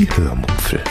Die 0.00 0.08
Hörmupfel. 0.16 0.82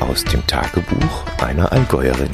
Aus 0.00 0.24
dem 0.24 0.44
Tagebuch 0.48 1.24
einer 1.40 1.70
Allgäuerin. 1.70 2.30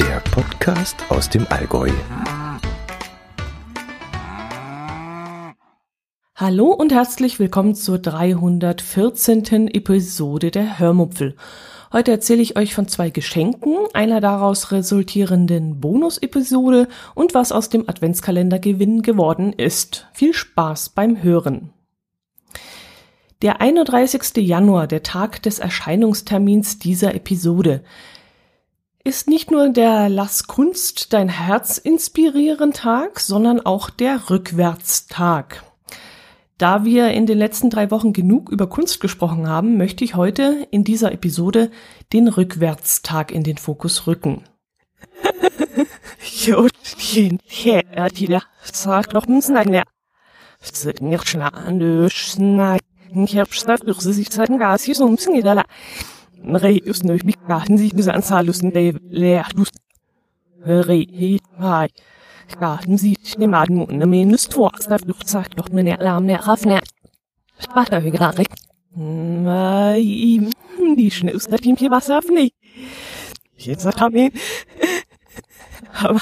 Der 0.00 0.18
Podcast 0.32 0.96
aus 1.08 1.30
dem 1.30 1.46
Allgäu. 1.50 1.90
Hallo 6.34 6.66
und 6.72 6.90
herzlich 6.90 7.38
willkommen 7.38 7.76
zur 7.76 8.00
314. 8.00 9.68
Episode 9.68 10.50
der 10.50 10.80
Hörmupfel. 10.80 11.36
Heute 11.92 12.12
erzähle 12.12 12.40
ich 12.42 12.56
euch 12.56 12.72
von 12.72 12.86
zwei 12.86 13.10
Geschenken, 13.10 13.76
einer 13.94 14.20
daraus 14.20 14.70
resultierenden 14.70 15.80
Bonus-Episode 15.80 16.86
und 17.16 17.34
was 17.34 17.50
aus 17.50 17.68
dem 17.68 17.88
Adventskalendergewinn 17.88 19.02
geworden 19.02 19.52
ist. 19.52 20.06
Viel 20.12 20.32
Spaß 20.32 20.90
beim 20.90 21.20
Hören. 21.20 21.72
Der 23.42 23.60
31. 23.60 24.36
Januar, 24.36 24.86
der 24.86 25.02
Tag 25.02 25.42
des 25.42 25.58
Erscheinungstermins 25.58 26.78
dieser 26.78 27.12
Episode, 27.14 27.82
ist 29.02 29.28
nicht 29.28 29.50
nur 29.50 29.70
der 29.70 30.08
Lass 30.08 30.46
Kunst 30.46 31.12
dein 31.12 31.28
Herz 31.28 31.78
inspirieren 31.78 32.72
Tag, 32.72 33.18
sondern 33.18 33.58
auch 33.58 33.90
der 33.90 34.30
Rückwärtstag. 34.30 35.64
Da 36.60 36.84
wir 36.84 37.12
in 37.12 37.24
den 37.24 37.38
letzten 37.38 37.70
drei 37.70 37.90
Wochen 37.90 38.12
genug 38.12 38.50
über 38.50 38.66
Kunst 38.66 39.00
gesprochen 39.00 39.48
haben, 39.48 39.78
möchte 39.78 40.04
ich 40.04 40.14
heute 40.14 40.68
in 40.70 40.84
dieser 40.84 41.10
Episode 41.10 41.70
den 42.12 42.28
Rückwärtstag 42.28 43.32
in 43.32 43.42
den 43.42 43.56
Fokus 43.56 44.06
rücken. 44.06 44.44
Ne 62.58 64.36
stavluftsak 64.38 65.56
dock 65.56 65.72
med 65.72 65.88
alarm 65.98 66.24
ner 66.26 66.40
rafne. 66.48 66.80
Sparta 67.58 68.00
högra 68.00 68.30
rick. 68.30 68.54
Nej, 68.96 70.40
die 70.96 71.10
schnellste 71.10 71.56
was 71.90 72.28
nicht. 72.28 72.54
Jetzt 73.56 73.86
hat 73.86 74.00
er 74.00 74.30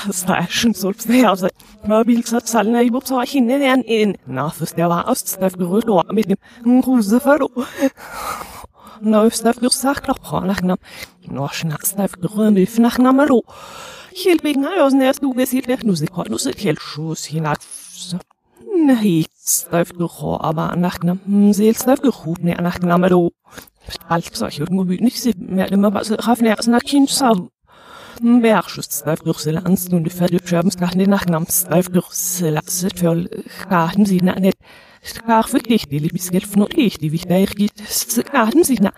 es 0.09 0.27
war 0.29 0.47
schon 0.49 0.75
so 0.75 0.93
aus. 1.27 1.45
Mobil 1.85 2.25
satt 2.27 2.49
salna 2.49 2.83
i 2.83 2.91
bopsa 2.91 3.23
hinne 3.23 3.59
den 3.59 3.83
in. 3.83 4.17
Nafus 4.27 4.75
der 4.75 4.89
war 4.89 5.09
aus 5.09 5.21
Staff 5.21 5.55
gerührt 5.57 6.13
mit 6.13 6.27
dem 6.65 6.81
Gruse 6.81 7.21
verlo. 7.21 7.51
Neu 9.01 9.31
Staff 9.31 9.61
gesagt 9.61 10.09
noch 10.09 10.45
nach 10.45 10.63
nam. 10.63 10.79
Noch 11.27 11.53
schnell 11.53 11.79
Staff 11.85 12.13
gerührt 12.13 12.79
nach 12.79 12.99
namalo. 12.99 13.45
Hilbig 14.19 14.57
najos 14.59 14.95
nes 14.99 15.21
du 15.23 15.33
ves 15.37 15.53
hilbig 15.55 15.85
nu 15.87 15.95
sich 15.95 16.11
nu 16.29 16.39
sit 16.39 16.59
hel 16.65 16.79
schus 16.81 17.27
hinat. 17.31 17.61
Nei, 18.87 19.25
stauf 19.47 19.91
geho, 19.99 20.41
aber 20.41 20.75
nach 20.77 20.99
nem 21.07 21.53
seel 21.53 21.77
stauf 21.77 22.01
geho, 22.03 22.35
ne 22.41 22.55
nach 22.61 22.81
nem 22.81 23.03
do. 23.09 23.31
Bald 24.09 24.35
solch 24.35 24.59
irgendwo 24.59 24.83
nicht 24.85 25.21
sie 25.23 25.35
mehr 25.37 25.71
immer 25.71 25.95
was 25.95 26.11
raffen 26.27 26.47
erst 26.47 26.69
nach 26.69 26.81
kind 26.81 27.09
sau. 27.09 27.49
Bergschuss 28.21 28.89
stauf 29.01 29.21
geho 29.23 29.39
ans 29.65 29.89
und 29.89 30.11
scherben 30.49 30.73
nach 30.81 30.95
den 30.95 31.11
nach 31.11 31.27
nem 31.27 31.47
stauf 31.49 31.87
geho 31.93 32.11
lasset 32.57 32.99
für 32.99 33.29
garten 33.71 34.05
sie 34.05 34.21
na 34.21 34.35
net. 34.41 34.57
Ach, 35.29 35.53
wirklich, 35.53 35.87
die 35.87 36.01
Liebesgeld 36.01 36.45
von 36.45 36.67
ich, 36.75 36.99
die 36.99 37.13
wichtig 37.13 37.73
ist, 37.79 38.33
garten 38.33 38.65
sie 38.65 38.79
na. 38.81 38.93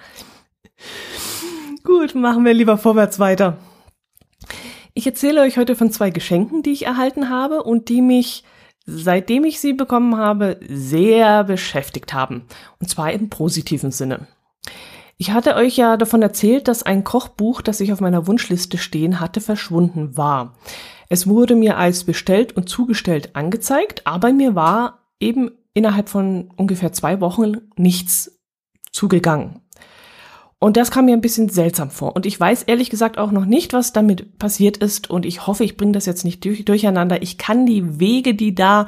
Gut, 1.84 2.14
machen 2.14 2.44
wir 2.46 2.54
lieber 2.54 2.78
vorwärts 2.78 3.18
weiter. 3.18 3.58
Ich 5.00 5.06
erzähle 5.06 5.40
euch 5.40 5.56
heute 5.56 5.76
von 5.76 5.90
zwei 5.90 6.10
Geschenken, 6.10 6.62
die 6.62 6.72
ich 6.72 6.84
erhalten 6.84 7.30
habe 7.30 7.62
und 7.62 7.88
die 7.88 8.02
mich, 8.02 8.44
seitdem 8.84 9.44
ich 9.44 9.58
sie 9.58 9.72
bekommen 9.72 10.18
habe, 10.18 10.60
sehr 10.68 11.42
beschäftigt 11.44 12.12
haben. 12.12 12.44
Und 12.80 12.90
zwar 12.90 13.10
im 13.10 13.30
positiven 13.30 13.92
Sinne. 13.92 14.26
Ich 15.16 15.30
hatte 15.30 15.54
euch 15.54 15.78
ja 15.78 15.96
davon 15.96 16.20
erzählt, 16.20 16.68
dass 16.68 16.82
ein 16.82 17.02
Kochbuch, 17.02 17.62
das 17.62 17.80
ich 17.80 17.94
auf 17.94 18.02
meiner 18.02 18.26
Wunschliste 18.26 18.76
stehen 18.76 19.20
hatte, 19.20 19.40
verschwunden 19.40 20.18
war. 20.18 20.58
Es 21.08 21.26
wurde 21.26 21.56
mir 21.56 21.78
als 21.78 22.04
bestellt 22.04 22.54
und 22.54 22.68
zugestellt 22.68 23.34
angezeigt, 23.34 24.06
aber 24.06 24.34
mir 24.34 24.54
war 24.54 24.98
eben 25.18 25.50
innerhalb 25.72 26.10
von 26.10 26.50
ungefähr 26.58 26.92
zwei 26.92 27.22
Wochen 27.22 27.56
nichts 27.78 28.38
zugegangen. 28.92 29.62
Und 30.62 30.76
das 30.76 30.90
kam 30.90 31.06
mir 31.06 31.14
ein 31.14 31.22
bisschen 31.22 31.48
seltsam 31.48 31.90
vor. 31.90 32.14
Und 32.14 32.26
ich 32.26 32.38
weiß 32.38 32.64
ehrlich 32.64 32.90
gesagt 32.90 33.16
auch 33.16 33.30
noch 33.32 33.46
nicht, 33.46 33.72
was 33.72 33.94
damit 33.94 34.38
passiert 34.38 34.76
ist. 34.76 35.08
Und 35.08 35.24
ich 35.24 35.46
hoffe, 35.46 35.64
ich 35.64 35.78
bringe 35.78 35.92
das 35.92 36.04
jetzt 36.04 36.22
nicht 36.22 36.44
durch, 36.44 36.66
durcheinander. 36.66 37.22
Ich 37.22 37.38
kann 37.38 37.64
die 37.64 37.98
Wege, 37.98 38.34
die 38.34 38.54
da 38.54 38.86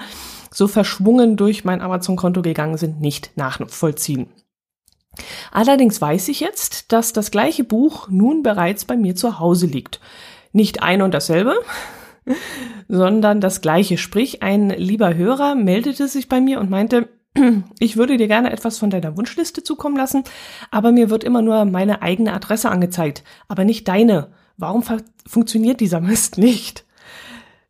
so 0.50 0.68
verschwungen 0.68 1.38
durch 1.38 1.64
mein 1.64 1.80
Amazon-Konto 1.80 2.42
gegangen 2.42 2.76
sind, 2.76 3.00
nicht 3.00 3.30
nachvollziehen. 3.36 4.26
Allerdings 5.50 5.98
weiß 5.98 6.28
ich 6.28 6.40
jetzt, 6.40 6.92
dass 6.92 7.14
das 7.14 7.30
gleiche 7.30 7.64
Buch 7.64 8.06
nun 8.10 8.42
bereits 8.42 8.84
bei 8.84 8.96
mir 8.98 9.16
zu 9.16 9.38
Hause 9.38 9.66
liegt. 9.66 9.98
Nicht 10.52 10.82
ein 10.82 11.00
und 11.00 11.14
dasselbe, 11.14 11.54
sondern 12.88 13.40
das 13.40 13.62
gleiche. 13.62 13.96
Sprich, 13.96 14.42
ein 14.42 14.68
lieber 14.68 15.14
Hörer 15.14 15.54
meldete 15.54 16.06
sich 16.06 16.28
bei 16.28 16.42
mir 16.42 16.60
und 16.60 16.68
meinte, 16.68 17.08
ich 17.78 17.96
würde 17.96 18.16
dir 18.16 18.28
gerne 18.28 18.52
etwas 18.52 18.78
von 18.78 18.90
deiner 18.90 19.16
Wunschliste 19.16 19.62
zukommen 19.62 19.96
lassen, 19.96 20.24
aber 20.70 20.92
mir 20.92 21.10
wird 21.10 21.24
immer 21.24 21.42
nur 21.42 21.64
meine 21.64 22.02
eigene 22.02 22.32
Adresse 22.32 22.70
angezeigt, 22.70 23.24
aber 23.48 23.64
nicht 23.64 23.88
deine. 23.88 24.32
Warum 24.56 24.84
funktioniert 25.26 25.80
dieser 25.80 26.00
Mist 26.00 26.38
nicht? 26.38 26.84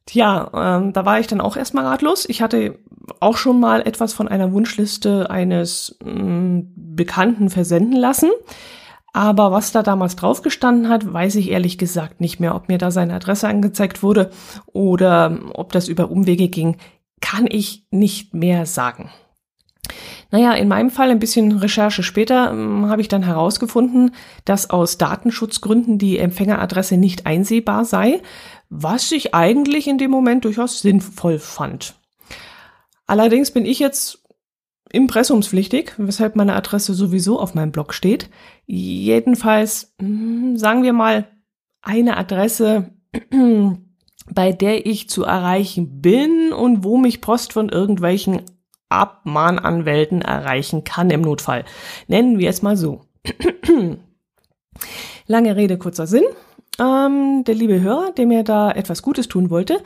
Tja, 0.07 0.51
ähm, 0.53 0.93
da 0.93 1.05
war 1.05 1.21
ich 1.21 1.29
dann 1.29 1.41
auch 1.41 1.57
erstmal 1.57 1.87
ratlos. 1.87 2.29
Ich 2.29 2.43
hatte 2.43 2.79
auch 3.21 3.37
schon 3.37 3.61
mal 3.61 3.83
etwas 3.83 4.13
von 4.13 4.29
einer 4.29 4.53
Wunschliste 4.53 5.31
eines 5.31 5.97
mh, 6.05 6.23
mm, 6.23 6.73
Bekannten 6.95 7.51
versenden 7.51 7.97
lassen. 7.97 8.31
Aber 9.13 9.53
was 9.53 9.73
da 9.73 9.83
damals 9.83 10.17
drauf 10.17 10.43
gestanden 10.43 10.89
hat, 10.89 11.13
weiß 11.13 11.37
ich 11.37 11.51
ehrlich 11.51 11.77
gesagt 11.77 12.21
nicht 12.21 12.41
mehr, 12.41 12.55
ob 12.55 12.69
mir 12.69 12.79
da 12.79 12.91
seine 12.91 13.15
Adresse 13.15 13.47
angezeigt 13.47 14.03
wurde 14.03 14.31
oder 14.67 15.39
ob 15.55 15.73
das 15.73 15.89
über 15.89 16.11
Umwege 16.11 16.49
ging, 16.49 16.79
kann 17.21 17.47
ich 17.49 17.87
nicht 17.91 18.35
mehr 18.35 18.65
sagen. 18.65 19.11
Naja, 20.31 20.55
in 20.55 20.69
meinem 20.69 20.91
Fall 20.91 21.11
ein 21.11 21.19
bisschen 21.19 21.53
Recherche 21.53 22.03
später 22.03 22.51
ähm, 22.51 22.87
habe 22.87 23.03
ich 23.03 23.09
dann 23.09 23.23
herausgefunden, 23.23 24.15
dass 24.45 24.71
aus 24.71 24.97
Datenschutzgründen 24.97 25.99
die 25.99 26.19
Empfängeradresse 26.19 26.97
nicht 26.97 27.27
einsehbar 27.27 27.85
sei, 27.85 28.23
was 28.71 29.13
ich 29.13 29.35
eigentlich 29.35 29.87
in 29.89 29.99
dem 29.99 30.11
Moment 30.11 30.45
durchaus 30.47 30.81
sinnvoll 30.81 31.39
fand. 31.39 31.97
Allerdings 33.07 33.51
bin 33.51 33.67
ich 33.67 33.79
jetzt 33.79 34.23
impressumspflichtig, 34.91 35.93
weshalb 35.99 36.37
meine 36.37 36.55
Adresse 36.55 36.95
sowieso 36.95 37.39
auf 37.39 37.55
meinem 37.55 37.73
Blog 37.73 37.93
steht. 37.93 38.31
Jedenfalls, 38.67 39.95
hm, 40.01 40.57
sagen 40.57 40.83
wir 40.83 40.95
mal, 40.95 41.29
eine 41.83 42.17
Adresse, 42.17 42.91
bei 44.31 44.53
der 44.53 44.87
ich 44.87 45.11
zu 45.11 45.25
erreichen 45.25 46.01
bin 46.01 46.53
und 46.53 46.85
wo 46.85 46.97
mich 46.97 47.21
Post 47.21 47.53
von 47.53 47.69
irgendwelchen 47.69 48.43
Abmahnanwälten 48.93 50.23
erreichen 50.23 50.85
kann 50.85 51.11
im 51.11 51.23
Notfall. 51.23 51.65
Nennen 52.07 52.39
wir 52.39 52.51
es 52.51 52.63
mal 52.63 52.77
so. 52.77 53.03
Lange 55.27 55.57
Rede, 55.57 55.79
kurzer 55.79 56.07
Sinn. 56.07 56.25
Ähm, 56.79 57.45
der 57.47 57.55
liebe 57.55 57.81
Hörer, 57.81 58.13
der 58.13 58.27
mir 58.27 58.45
da 58.45 58.71
etwas 58.71 59.03
Gutes 59.03 59.29
tun 59.29 59.51
wollte, 59.51 59.83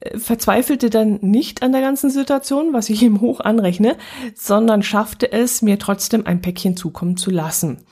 äh, 0.00 0.18
verzweifelte 0.18 0.90
dann 0.90 1.18
nicht 1.22 1.62
an 1.62 1.72
der 1.72 1.80
ganzen 1.80 2.10
Situation, 2.10 2.72
was 2.72 2.90
ich 2.90 3.02
ihm 3.02 3.20
hoch 3.20 3.40
anrechne, 3.40 3.96
sondern 4.34 4.82
schaffte 4.82 5.30
es, 5.32 5.62
mir 5.62 5.78
trotzdem 5.78 6.26
ein 6.26 6.42
Päckchen 6.42 6.76
zukommen 6.76 7.16
zu 7.16 7.30
lassen. 7.30 7.84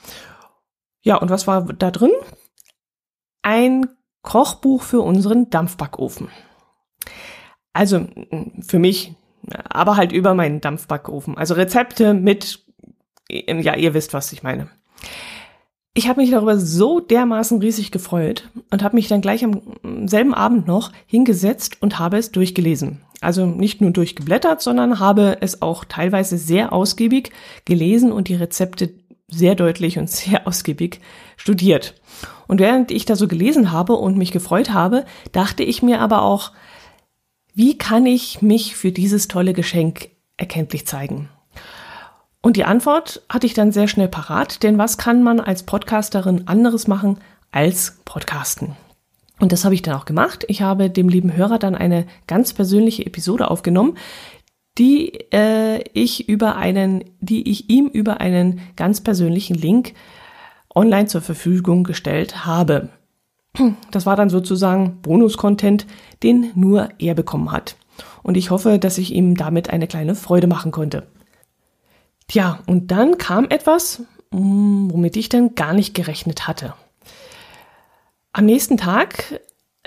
Ja, 1.01 1.15
und 1.15 1.29
was 1.29 1.47
war 1.47 1.61
da 1.73 1.91
drin? 1.91 2.11
Ein 3.41 3.87
Kochbuch 4.23 4.81
für 4.81 5.01
unseren 5.01 5.49
Dampfbackofen. 5.49 6.29
Also 7.71 8.07
für 8.59 8.79
mich 8.79 9.15
aber 9.69 9.97
halt 9.97 10.11
über 10.11 10.33
meinen 10.33 10.61
Dampfbackofen. 10.61 11.37
Also 11.37 11.53
Rezepte 11.53 12.13
mit, 12.13 12.65
ja, 13.29 13.75
ihr 13.75 13.93
wisst, 13.93 14.13
was 14.13 14.31
ich 14.33 14.43
meine. 14.43 14.69
Ich 15.93 16.07
habe 16.07 16.21
mich 16.21 16.29
darüber 16.29 16.59
so 16.59 16.99
dermaßen 16.99 17.59
riesig 17.59 17.91
gefreut 17.91 18.49
und 18.69 18.83
habe 18.83 18.95
mich 18.95 19.07
dann 19.07 19.21
gleich 19.21 19.43
am 19.43 20.07
selben 20.07 20.35
Abend 20.35 20.67
noch 20.67 20.91
hingesetzt 21.07 21.77
und 21.81 21.97
habe 21.97 22.17
es 22.17 22.31
durchgelesen. 22.31 23.01
Also 23.19 23.47
nicht 23.47 23.81
nur 23.81 23.89
durchgeblättert, 23.89 24.61
sondern 24.61 24.99
habe 24.99 25.37
es 25.41 25.63
auch 25.63 25.85
teilweise 25.85 26.37
sehr 26.37 26.71
ausgiebig 26.71 27.31
gelesen 27.65 28.11
und 28.11 28.27
die 28.27 28.35
Rezepte 28.35 28.93
sehr 29.27 29.55
deutlich 29.55 29.97
und 29.97 30.09
sehr 30.11 30.47
ausgiebig 30.47 31.01
studiert. 31.35 31.95
Und 32.47 32.59
während 32.59 32.91
ich 32.91 33.05
da 33.05 33.15
so 33.15 33.27
gelesen 33.27 33.71
habe 33.71 33.93
und 33.93 34.17
mich 34.17 34.31
gefreut 34.31 34.71
habe, 34.71 35.03
dachte 35.31 35.63
ich 35.63 35.81
mir 35.81 35.99
aber 35.99 36.21
auch, 36.21 36.51
wie 37.57 37.75
kann 37.75 38.05
ich 38.05 38.43
mich 38.43 38.75
für 38.75 38.91
dieses 38.91 39.27
tolle 39.27 39.53
Geschenk 39.53 40.09
erkenntlich 40.37 40.85
zeigen? 40.85 41.27
Und 42.39 42.55
die 42.55 42.65
Antwort 42.65 43.23
hatte 43.29 43.47
ich 43.47 43.55
dann 43.55 43.71
sehr 43.71 43.87
schnell 43.87 44.07
parat, 44.07 44.61
denn 44.61 44.77
was 44.77 44.99
kann 44.99 45.23
man 45.23 45.39
als 45.39 45.63
Podcasterin 45.63 46.47
anderes 46.47 46.87
machen 46.87 47.17
als 47.51 47.97
Podcasten? 48.05 48.77
Und 49.39 49.53
das 49.53 49.65
habe 49.65 49.73
ich 49.73 49.81
dann 49.81 49.95
auch 49.95 50.05
gemacht. 50.05 50.45
Ich 50.49 50.61
habe 50.61 50.91
dem 50.91 51.09
lieben 51.09 51.35
Hörer 51.35 51.57
dann 51.57 51.73
eine 51.73 52.05
ganz 52.27 52.53
persönliche 52.53 53.07
Episode 53.07 53.49
aufgenommen, 53.49 53.97
die 54.77 55.13
äh, 55.33 55.81
ich 55.93 56.29
über 56.29 56.57
einen, 56.57 57.05
die 57.21 57.49
ich 57.49 57.71
ihm 57.71 57.87
über 57.87 58.21
einen 58.21 58.61
ganz 58.75 59.01
persönlichen 59.01 59.55
Link 59.55 59.93
online 60.75 61.07
zur 61.07 61.21
Verfügung 61.21 61.83
gestellt 61.83 62.45
habe. 62.45 62.89
Das 63.91 64.05
war 64.05 64.15
dann 64.15 64.29
sozusagen 64.29 65.01
Bonus-Content, 65.01 65.85
den 66.23 66.51
nur 66.55 66.89
er 66.99 67.15
bekommen 67.15 67.51
hat. 67.51 67.75
Und 68.23 68.37
ich 68.37 68.51
hoffe, 68.51 68.79
dass 68.79 68.97
ich 68.97 69.13
ihm 69.13 69.35
damit 69.35 69.69
eine 69.69 69.87
kleine 69.87 70.15
Freude 70.15 70.47
machen 70.47 70.71
konnte. 70.71 71.07
Tja, 72.27 72.59
und 72.67 72.91
dann 72.91 73.17
kam 73.17 73.45
etwas, 73.49 74.01
mm, 74.31 74.91
womit 74.91 75.15
ich 75.15 75.29
dann 75.29 75.55
gar 75.55 75.73
nicht 75.73 75.93
gerechnet 75.93 76.47
hatte. 76.47 76.73
Am 78.33 78.45
nächsten 78.45 78.77
Tag 78.77 79.39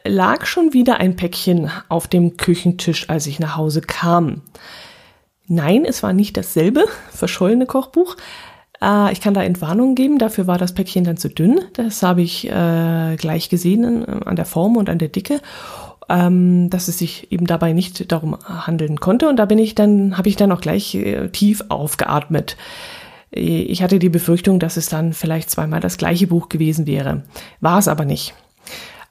lag 0.05 0.47
schon 0.47 0.73
wieder 0.73 0.97
ein 0.97 1.17
Päckchen 1.17 1.71
auf 1.89 2.09
dem 2.09 2.37
Küchentisch, 2.37 3.09
als 3.11 3.27
ich 3.27 3.39
nach 3.39 3.57
Hause 3.57 3.83
kam. 3.83 4.43
Nein, 5.47 5.85
es 5.85 6.03
war 6.03 6.13
nicht 6.13 6.37
dasselbe 6.37 6.87
verschollene 7.11 7.67
Kochbuch. 7.67 8.17
Äh, 8.83 9.13
ich 9.13 9.21
kann 9.21 9.35
da 9.35 9.43
Entwarnungen 9.43 9.95
geben, 9.95 10.19
dafür 10.19 10.47
war 10.47 10.59
das 10.59 10.75
Päckchen 10.75 11.05
dann 11.05 11.17
zu 11.17 11.29
dünn. 11.29 11.61
Das 11.75 12.03
habe 12.03 12.23
ich 12.23 12.49
äh, 12.49 13.17
gleich 13.17 13.49
gesehen 13.49 14.05
äh, 14.05 14.25
an 14.25 14.37
der 14.37 14.47
Form 14.47 14.77
und 14.77 14.89
an 14.89 14.99
der 14.99 15.09
Dicke. 15.09 15.41
Ähm, 16.09 16.71
dass 16.71 16.89
es 16.89 16.99
sich 16.99 17.31
eben 17.31 17.47
dabei 17.47 17.73
nicht 17.73 18.11
darum 18.11 18.37
handeln 18.45 18.99
konnte. 18.99 19.29
Und 19.29 19.37
da 19.37 19.45
bin 19.45 19.59
ich 19.59 19.77
dann, 19.77 20.19
habe 20.19 20.29
ich 20.29 20.35
dann 20.35 20.51
auch 20.51 20.61
gleich 20.61 20.97
äh, 20.97 21.29
tief 21.29 21.63
aufgeatmet. 21.69 22.57
Ich 23.31 23.81
hatte 23.85 24.01
die 24.01 24.09
Befürchtung, 24.09 24.59
dass 24.59 24.77
es 24.77 24.89
dann 24.89 25.13
vielleicht 25.13 25.51
zweimal 25.51 25.79
das 25.79 25.99
gleiche 25.99 26.27
Buch 26.27 26.49
gewesen 26.49 26.89
wäre. 26.89 27.23
War 27.61 27.79
es 27.79 27.87
aber 27.87 28.05
nicht. 28.05 28.35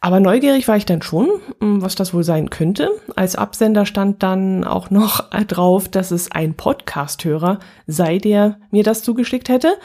Aber 0.02 0.22
neugierig 0.22 0.68
war 0.70 0.78
ich 0.78 0.86
dann 0.86 1.02
schon, 1.02 1.28
hm, 1.60 1.82
was 1.82 1.96
das 1.96 2.14
wohl 2.14 2.24
sein 2.24 2.50
könnte. 2.50 2.90
Als 3.18 3.36
Absender 3.36 3.86
stand 3.86 4.24
dann 4.24 4.64
auch 4.64 4.90
noch 4.90 5.30
drauf, 5.48 5.90
dass 5.90 6.12
es 6.12 6.32
ein 6.32 6.54
Podcast-Hörer 6.54 7.60
sei, 7.86 8.18
der 8.18 8.60
mir 8.72 8.84
das 8.84 9.04
zugeschickt 9.04 9.50
hätte, 9.50 9.76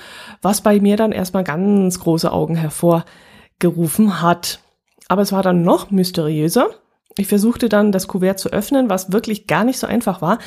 was 0.40 0.60
bei 0.60 0.80
mir 0.80 0.96
dann 0.96 1.10
erstmal 1.10 1.42
ganz 1.42 1.98
große 1.98 2.30
Augen 2.30 2.54
hervorgerufen 2.54 4.22
hat. 4.22 4.60
Aber 5.08 5.22
es 5.22 5.32
war 5.32 5.42
dann 5.42 5.62
noch 5.62 5.90
mysteriöser. 5.90 6.68
Ich 7.16 7.26
versuchte 7.26 7.68
dann 7.68 7.92
das 7.92 8.08
Kuvert 8.08 8.38
zu 8.38 8.50
öffnen, 8.50 8.90
was 8.90 9.12
wirklich 9.12 9.46
gar 9.46 9.64
nicht 9.64 9.78
so 9.78 9.86
einfach 9.86 10.22
war, 10.22 10.38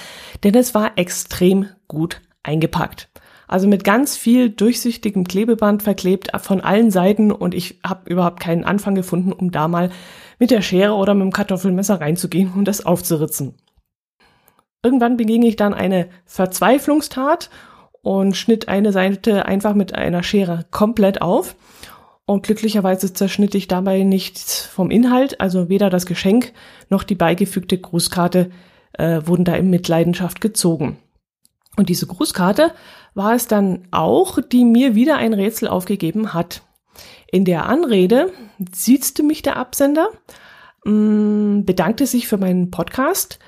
denn 0.43 0.55
es 0.55 0.75
war 0.75 0.97
extrem 0.97 1.67
gut 1.87 2.21
eingepackt. 2.43 3.09
Also 3.47 3.67
mit 3.67 3.83
ganz 3.83 4.17
viel 4.17 4.49
durchsichtigem 4.49 5.23
Klebeband 5.23 5.81
verklebt 5.81 6.29
von 6.41 6.61
allen 6.61 6.91
Seiten 6.91 7.31
und 7.31 7.53
ich 7.53 7.79
habe 7.85 8.09
überhaupt 8.09 8.41
keinen 8.41 8.65
Anfang 8.65 8.93
gefunden, 8.93 9.31
um 9.31 9.51
da 9.51 9.67
mal 9.67 9.89
mit 10.37 10.51
der 10.51 10.61
Schere 10.61 10.93
oder 10.93 11.13
mit 11.13 11.23
dem 11.23 11.31
Kartoffelmesser 11.31 12.01
reinzugehen 12.01 12.51
und 12.53 12.65
das 12.65 12.85
aufzuritzen. 12.85 13.55
Irgendwann 14.83 15.17
beging 15.17 15.43
ich 15.43 15.55
dann 15.55 15.73
eine 15.73 16.09
Verzweiflungstat 16.25 17.49
und 18.01 18.35
schnitt 18.35 18.67
eine 18.67 18.91
Seite 18.91 19.45
einfach 19.45 19.73
mit 19.73 19.95
einer 19.95 20.23
Schere 20.23 20.65
komplett 20.71 21.21
auf. 21.21 21.55
Und 22.25 22.43
glücklicherweise 22.43 23.13
zerschnitt 23.13 23.55
ich 23.55 23.69
dabei 23.69 24.03
nichts 24.03 24.61
vom 24.61 24.91
Inhalt, 24.91 25.39
also 25.39 25.69
weder 25.69 25.89
das 25.89 26.05
Geschenk 26.05 26.51
noch 26.89 27.03
die 27.03 27.15
beigefügte 27.15 27.77
Grußkarte 27.77 28.51
äh, 28.93 29.21
wurden 29.25 29.45
da 29.45 29.55
in 29.55 29.69
Mitleidenschaft 29.69 30.41
gezogen. 30.41 30.97
Und 31.77 31.89
diese 31.89 32.07
Grußkarte 32.07 32.71
war 33.17 33.33
es 33.33 33.47
dann 33.47 33.87
auch, 33.91 34.39
die 34.39 34.63
mir 34.63 34.95
wieder 34.95 35.17
ein 35.17 35.33
Rätsel 35.33 35.67
aufgegeben 35.67 36.33
hat. 36.33 36.61
In 37.29 37.43
der 37.43 37.65
Anrede 37.65 38.31
siezte 38.71 39.23
mich 39.23 39.41
der 39.41 39.57
Absender, 39.57 40.09
mm, 40.85 41.63
bedankte 41.63 42.05
sich 42.05 42.27
für 42.27 42.37
meinen 42.37 42.71
Podcast. 42.71 43.39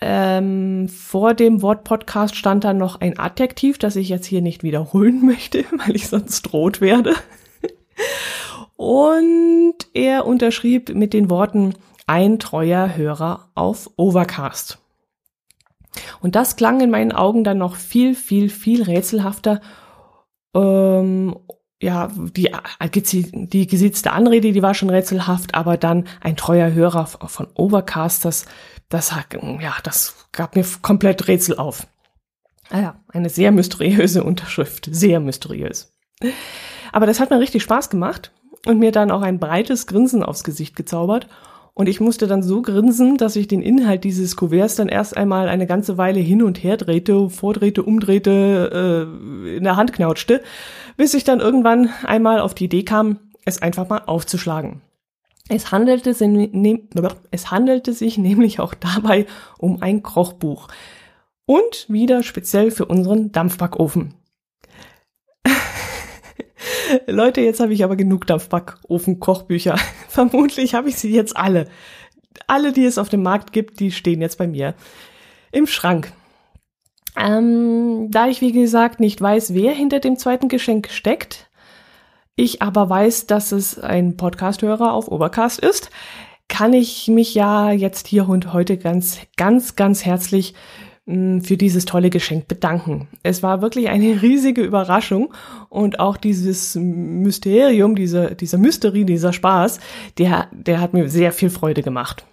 Ähm, 0.00 0.88
vor 0.88 1.34
dem 1.34 1.60
Wort 1.60 1.84
Podcast 1.84 2.36
stand 2.36 2.64
dann 2.64 2.78
noch 2.78 3.00
ein 3.00 3.18
Adjektiv, 3.18 3.76
das 3.76 3.96
ich 3.96 4.08
jetzt 4.08 4.26
hier 4.26 4.40
nicht 4.40 4.62
wiederholen 4.62 5.26
möchte, 5.26 5.64
weil 5.72 5.96
ich 5.96 6.08
sonst 6.08 6.52
rot 6.52 6.80
werde. 6.80 7.14
Und 8.76 9.74
er 9.92 10.24
unterschrieb 10.24 10.94
mit 10.94 11.12
den 11.12 11.28
Worten 11.28 11.74
ein 12.06 12.38
treuer 12.38 12.96
Hörer 12.96 13.50
auf 13.54 13.90
Overcast. 13.96 14.78
Und 16.20 16.34
das 16.34 16.56
klang 16.56 16.80
in 16.80 16.90
meinen 16.90 17.12
Augen 17.12 17.44
dann 17.44 17.58
noch 17.58 17.76
viel, 17.76 18.14
viel, 18.14 18.48
viel 18.48 18.82
rätselhafter. 18.82 19.60
Ähm, 20.54 21.36
ja, 21.82 22.10
die, 22.14 22.50
die 23.32 23.66
gesitzte 23.66 24.12
Anrede, 24.12 24.52
die 24.52 24.62
war 24.62 24.74
schon 24.74 24.90
rätselhaft, 24.90 25.54
aber 25.54 25.76
dann 25.76 26.06
ein 26.20 26.36
treuer 26.36 26.72
Hörer 26.72 27.06
von 27.06 27.48
Overcast, 27.54 28.24
das, 28.24 28.44
das, 28.90 29.14
ja, 29.60 29.74
das 29.82 30.28
gab 30.32 30.56
mir 30.56 30.64
komplett 30.82 31.26
Rätsel 31.26 31.56
auf. 31.56 31.86
Ah 32.68 32.80
ja, 32.80 33.04
eine 33.08 33.30
sehr 33.30 33.50
mysteriöse 33.50 34.22
Unterschrift, 34.22 34.88
sehr 34.92 35.20
mysteriös. 35.20 35.92
Aber 36.92 37.06
das 37.06 37.18
hat 37.18 37.30
mir 37.30 37.40
richtig 37.40 37.62
Spaß 37.62 37.88
gemacht 37.90 38.32
und 38.66 38.78
mir 38.78 38.92
dann 38.92 39.10
auch 39.10 39.22
ein 39.22 39.40
breites 39.40 39.86
Grinsen 39.86 40.22
aufs 40.22 40.44
Gesicht 40.44 40.76
gezaubert. 40.76 41.28
Und 41.74 41.88
ich 41.88 42.00
musste 42.00 42.26
dann 42.26 42.42
so 42.42 42.62
grinsen, 42.62 43.16
dass 43.16 43.36
ich 43.36 43.48
den 43.48 43.62
Inhalt 43.62 44.04
dieses 44.04 44.36
Kuverts 44.36 44.74
dann 44.74 44.88
erst 44.88 45.16
einmal 45.16 45.48
eine 45.48 45.66
ganze 45.66 45.96
Weile 45.98 46.20
hin 46.20 46.42
und 46.42 46.62
her 46.62 46.76
drehte, 46.76 47.30
vordrehte, 47.30 47.82
umdrehte, 47.82 49.08
äh, 49.46 49.56
in 49.56 49.64
der 49.64 49.76
Hand 49.76 49.92
knauschte, 49.92 50.42
bis 50.96 51.14
ich 51.14 51.24
dann 51.24 51.40
irgendwann 51.40 51.88
einmal 52.04 52.40
auf 52.40 52.54
die 52.54 52.64
Idee 52.64 52.82
kam, 52.82 53.18
es 53.44 53.62
einfach 53.62 53.88
mal 53.88 54.02
aufzuschlagen. 54.06 54.82
Es 55.48 55.72
handelte, 55.72 56.14
ne, 56.28 56.80
es 57.30 57.50
handelte 57.50 57.92
sich 57.92 58.18
nämlich 58.18 58.60
auch 58.60 58.74
dabei 58.74 59.26
um 59.58 59.82
ein 59.82 60.02
Kochbuch. 60.02 60.68
Und 61.44 61.86
wieder 61.88 62.22
speziell 62.22 62.70
für 62.70 62.84
unseren 62.84 63.32
Dampfbackofen. 63.32 64.14
Leute, 67.06 67.40
jetzt 67.40 67.60
habe 67.60 67.72
ich 67.72 67.84
aber 67.84 67.96
genug 67.96 68.26
Dampfbackofen-Kochbücher. 68.26 69.78
Vermutlich 70.08 70.74
habe 70.74 70.88
ich 70.88 70.96
sie 70.96 71.12
jetzt 71.14 71.36
alle. 71.36 71.66
Alle, 72.46 72.72
die 72.72 72.84
es 72.84 72.98
auf 72.98 73.08
dem 73.08 73.22
Markt 73.22 73.52
gibt, 73.52 73.80
die 73.80 73.92
stehen 73.92 74.20
jetzt 74.20 74.38
bei 74.38 74.46
mir 74.46 74.74
im 75.52 75.66
Schrank. 75.66 76.12
Ähm, 77.16 78.08
da 78.10 78.28
ich, 78.28 78.40
wie 78.40 78.52
gesagt, 78.52 79.00
nicht 79.00 79.20
weiß, 79.20 79.54
wer 79.54 79.72
hinter 79.72 80.00
dem 80.00 80.16
zweiten 80.16 80.48
Geschenk 80.48 80.90
steckt, 80.90 81.50
ich 82.36 82.62
aber 82.62 82.88
weiß, 82.88 83.26
dass 83.26 83.52
es 83.52 83.78
ein 83.78 84.16
Podcasthörer 84.16 84.92
auf 84.92 85.08
Overcast 85.08 85.58
ist, 85.60 85.90
kann 86.48 86.72
ich 86.72 87.08
mich 87.08 87.34
ja 87.34 87.70
jetzt 87.70 88.06
hier 88.06 88.28
und 88.28 88.52
heute 88.52 88.78
ganz, 88.78 89.18
ganz, 89.36 89.76
ganz 89.76 90.04
herzlich 90.04 90.54
für 91.42 91.56
dieses 91.56 91.84
tolle 91.84 92.10
Geschenk 92.10 92.48
bedanken. 92.48 93.08
Es 93.22 93.42
war 93.42 93.62
wirklich 93.62 93.88
eine 93.88 94.22
riesige 94.22 94.62
Überraschung 94.62 95.32
und 95.68 96.00
auch 96.00 96.16
dieses 96.16 96.74
Mysterium, 96.76 97.96
diese, 97.96 98.34
dieser 98.34 98.58
Mystery, 98.58 99.04
dieser 99.04 99.32
Spaß, 99.32 99.80
der, 100.18 100.48
der 100.52 100.80
hat 100.80 100.92
mir 100.92 101.08
sehr 101.08 101.32
viel 101.32 101.50
Freude 101.50 101.82
gemacht. 101.82 102.24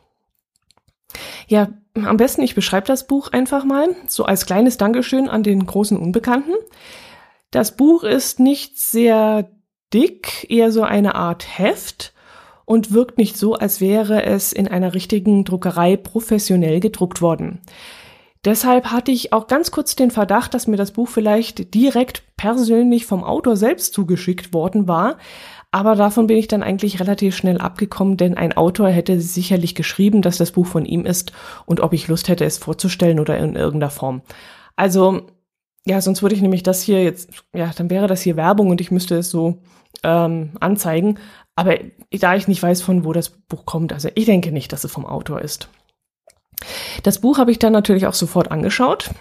Ja, 1.47 1.69
am 1.95 2.17
besten 2.17 2.41
ich 2.41 2.55
beschreibe 2.55 2.87
das 2.87 3.07
Buch 3.07 3.31
einfach 3.31 3.63
mal, 3.63 3.95
so 4.07 4.25
als 4.25 4.45
kleines 4.45 4.77
Dankeschön 4.77 5.29
an 5.29 5.43
den 5.43 5.65
großen 5.65 5.97
Unbekannten. 5.97 6.53
Das 7.51 7.75
Buch 7.75 8.03
ist 8.03 8.39
nicht 8.39 8.77
sehr 8.77 9.49
dick, 9.93 10.45
eher 10.49 10.71
so 10.71 10.83
eine 10.83 11.15
Art 11.15 11.57
Heft 11.57 12.13
und 12.65 12.91
wirkt 12.91 13.17
nicht 13.17 13.37
so, 13.37 13.55
als 13.55 13.79
wäre 13.79 14.23
es 14.23 14.51
in 14.51 14.67
einer 14.67 14.93
richtigen 14.93 15.45
Druckerei 15.45 15.95
professionell 15.95 16.81
gedruckt 16.81 17.21
worden. 17.21 17.61
Deshalb 18.45 18.91
hatte 18.91 19.11
ich 19.11 19.33
auch 19.33 19.47
ganz 19.47 19.71
kurz 19.71 19.95
den 19.95 20.11
Verdacht, 20.11 20.53
dass 20.53 20.67
mir 20.67 20.77
das 20.77 20.91
Buch 20.91 21.09
vielleicht 21.09 21.73
direkt 21.73 22.23
persönlich 22.37 23.05
vom 23.05 23.23
Autor 23.23 23.57
selbst 23.57 23.93
zugeschickt 23.93 24.53
worden 24.53 24.87
war. 24.87 25.17
Aber 25.71 25.95
davon 25.95 26.27
bin 26.27 26.37
ich 26.37 26.47
dann 26.47 26.63
eigentlich 26.63 26.99
relativ 26.99 27.35
schnell 27.35 27.57
abgekommen, 27.57 28.15
denn 28.15 28.37
ein 28.37 28.55
Autor 28.55 28.89
hätte 28.89 29.19
sicherlich 29.19 29.75
geschrieben, 29.75 30.21
dass 30.21 30.37
das 30.37 30.51
Buch 30.51 30.65
von 30.65 30.85
ihm 30.85 31.05
ist 31.05 31.33
und 31.65 31.81
ob 31.81 31.93
ich 31.93 32.07
Lust 32.07 32.29
hätte, 32.29 32.45
es 32.45 32.57
vorzustellen 32.57 33.19
oder 33.19 33.37
in 33.37 33.55
irgendeiner 33.55 33.91
Form. 33.91 34.21
Also, 34.75 35.27
ja, 35.85 35.99
sonst 36.01 36.21
würde 36.21 36.35
ich 36.35 36.41
nämlich 36.41 36.63
das 36.63 36.81
hier 36.81 37.03
jetzt, 37.03 37.29
ja, 37.53 37.71
dann 37.75 37.89
wäre 37.89 38.07
das 38.07 38.21
hier 38.21 38.37
Werbung 38.37 38.69
und 38.69 38.81
ich 38.81 38.91
müsste 38.91 39.17
es 39.17 39.29
so 39.29 39.61
ähm, 40.03 40.51
anzeigen. 40.59 41.19
Aber 41.55 41.75
da 42.11 42.35
ich 42.35 42.47
nicht 42.47 42.61
weiß, 42.61 42.81
von 42.81 43.03
wo 43.03 43.13
das 43.13 43.29
Buch 43.29 43.65
kommt, 43.65 43.91
also 43.91 44.09
ich 44.15 44.25
denke 44.25 44.51
nicht, 44.51 44.71
dass 44.71 44.83
es 44.83 44.91
vom 44.91 45.05
Autor 45.05 45.41
ist. 45.41 45.69
Das 47.03 47.21
Buch 47.21 47.37
habe 47.37 47.51
ich 47.51 47.59
dann 47.59 47.73
natürlich 47.73 48.07
auch 48.07 48.13
sofort 48.13 48.51
angeschaut 48.51 49.11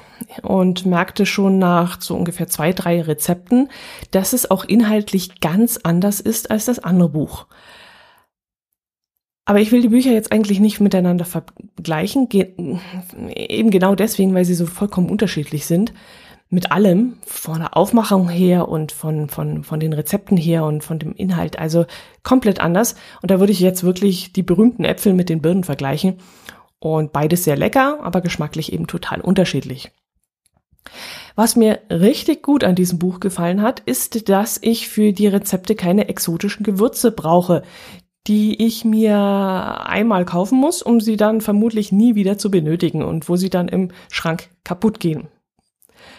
und 0.42 0.86
merkte 0.86 1.26
schon 1.26 1.58
nach 1.58 2.00
so 2.00 2.14
ungefähr 2.14 2.48
zwei, 2.48 2.72
drei 2.72 3.02
Rezepten, 3.02 3.68
dass 4.10 4.32
es 4.32 4.50
auch 4.50 4.64
inhaltlich 4.64 5.40
ganz 5.40 5.78
anders 5.82 6.20
ist 6.20 6.50
als 6.50 6.64
das 6.64 6.78
andere 6.78 7.10
Buch. 7.10 7.46
Aber 9.44 9.60
ich 9.60 9.70
will 9.70 9.80
die 9.80 9.90
Bücher 9.90 10.10
jetzt 10.10 10.32
eigentlich 10.32 10.58
nicht 10.58 10.80
miteinander 10.80 11.24
vergleichen, 11.24 12.28
eben 12.30 13.70
genau 13.70 13.94
deswegen, 13.94 14.34
weil 14.34 14.44
sie 14.44 14.54
so 14.54 14.66
vollkommen 14.66 15.08
unterschiedlich 15.08 15.66
sind. 15.66 15.92
Mit 16.48 16.70
allem, 16.72 17.18
von 17.24 17.58
der 17.58 17.76
Aufmachung 17.76 18.28
her 18.28 18.68
und 18.68 18.92
von, 18.92 19.28
von, 19.28 19.64
von 19.64 19.80
den 19.80 19.92
Rezepten 19.92 20.36
her 20.36 20.64
und 20.64 20.82
von 20.84 20.98
dem 20.98 21.12
Inhalt, 21.12 21.58
also 21.58 21.86
komplett 22.22 22.60
anders. 22.60 22.94
Und 23.20 23.32
da 23.32 23.40
würde 23.40 23.52
ich 23.52 23.58
jetzt 23.58 23.82
wirklich 23.82 24.32
die 24.32 24.44
berühmten 24.44 24.84
Äpfel 24.84 25.12
mit 25.12 25.28
den 25.28 25.42
Birnen 25.42 25.64
vergleichen 25.64 26.18
und 26.78 27.12
beides 27.12 27.44
sehr 27.44 27.56
lecker, 27.56 27.98
aber 28.02 28.20
geschmacklich 28.20 28.72
eben 28.72 28.86
total 28.86 29.20
unterschiedlich. 29.20 29.90
Was 31.34 31.56
mir 31.56 31.80
richtig 31.90 32.42
gut 32.42 32.64
an 32.64 32.74
diesem 32.74 32.98
Buch 32.98 33.20
gefallen 33.20 33.60
hat, 33.60 33.80
ist, 33.80 34.28
dass 34.28 34.58
ich 34.62 34.88
für 34.88 35.12
die 35.12 35.26
Rezepte 35.26 35.74
keine 35.74 36.08
exotischen 36.08 36.64
Gewürze 36.64 37.12
brauche, 37.12 37.62
die 38.26 38.64
ich 38.64 38.84
mir 38.84 39.16
einmal 39.86 40.24
kaufen 40.24 40.58
muss, 40.58 40.82
um 40.82 41.00
sie 41.00 41.16
dann 41.16 41.40
vermutlich 41.40 41.92
nie 41.92 42.14
wieder 42.14 42.38
zu 42.38 42.50
benötigen 42.50 43.02
und 43.02 43.28
wo 43.28 43.36
sie 43.36 43.50
dann 43.50 43.68
im 43.68 43.90
Schrank 44.10 44.48
kaputt 44.64 44.98
gehen. 44.98 45.28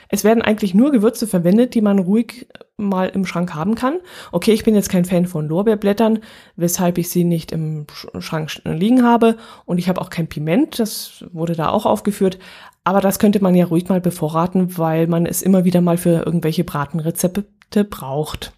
Es 0.10 0.24
werden 0.24 0.42
eigentlich 0.42 0.74
nur 0.74 0.92
Gewürze 0.92 1.28
verwendet, 1.28 1.74
die 1.76 1.82
man 1.82 2.00
ruhig 2.00 2.48
mal 2.78 3.10
im 3.10 3.26
Schrank 3.26 3.56
haben 3.56 3.76
kann. 3.76 4.00
Okay, 4.32 4.54
ich 4.54 4.64
bin 4.64 4.76
jetzt 4.76 4.90
kein 4.90 5.06
Fan 5.06 5.26
von 5.26 5.48
Lorbeerblättern, 5.48 6.20
weshalb 6.56 6.98
ich 6.98 7.10
sie 7.10 7.24
nicht 7.24 7.52
im 7.52 7.88
Schrank 8.20 8.52
liegen 8.64 9.04
habe. 9.04 9.38
Und 9.66 9.80
ich 9.80 9.90
habe 9.90 10.00
auch 10.02 10.10
kein 10.10 10.28
Piment, 10.28 10.80
das 10.80 11.26
wurde 11.32 11.56
da 11.56 11.70
auch 11.70 11.86
aufgeführt. 11.86 12.38
Aber 12.84 13.02
das 13.02 13.20
könnte 13.20 13.42
man 13.42 13.56
ja 13.56 13.66
ruhig 13.66 13.90
mal 13.90 14.00
bevorraten, 14.00 14.78
weil 14.78 15.08
man 15.08 15.26
es 15.26 15.42
immer 15.42 15.66
wieder 15.66 15.82
mal 15.82 15.98
für 15.98 16.26
irgendwelche 16.26 16.64
Bratenrezepte 16.64 17.84
braucht. 17.84 18.54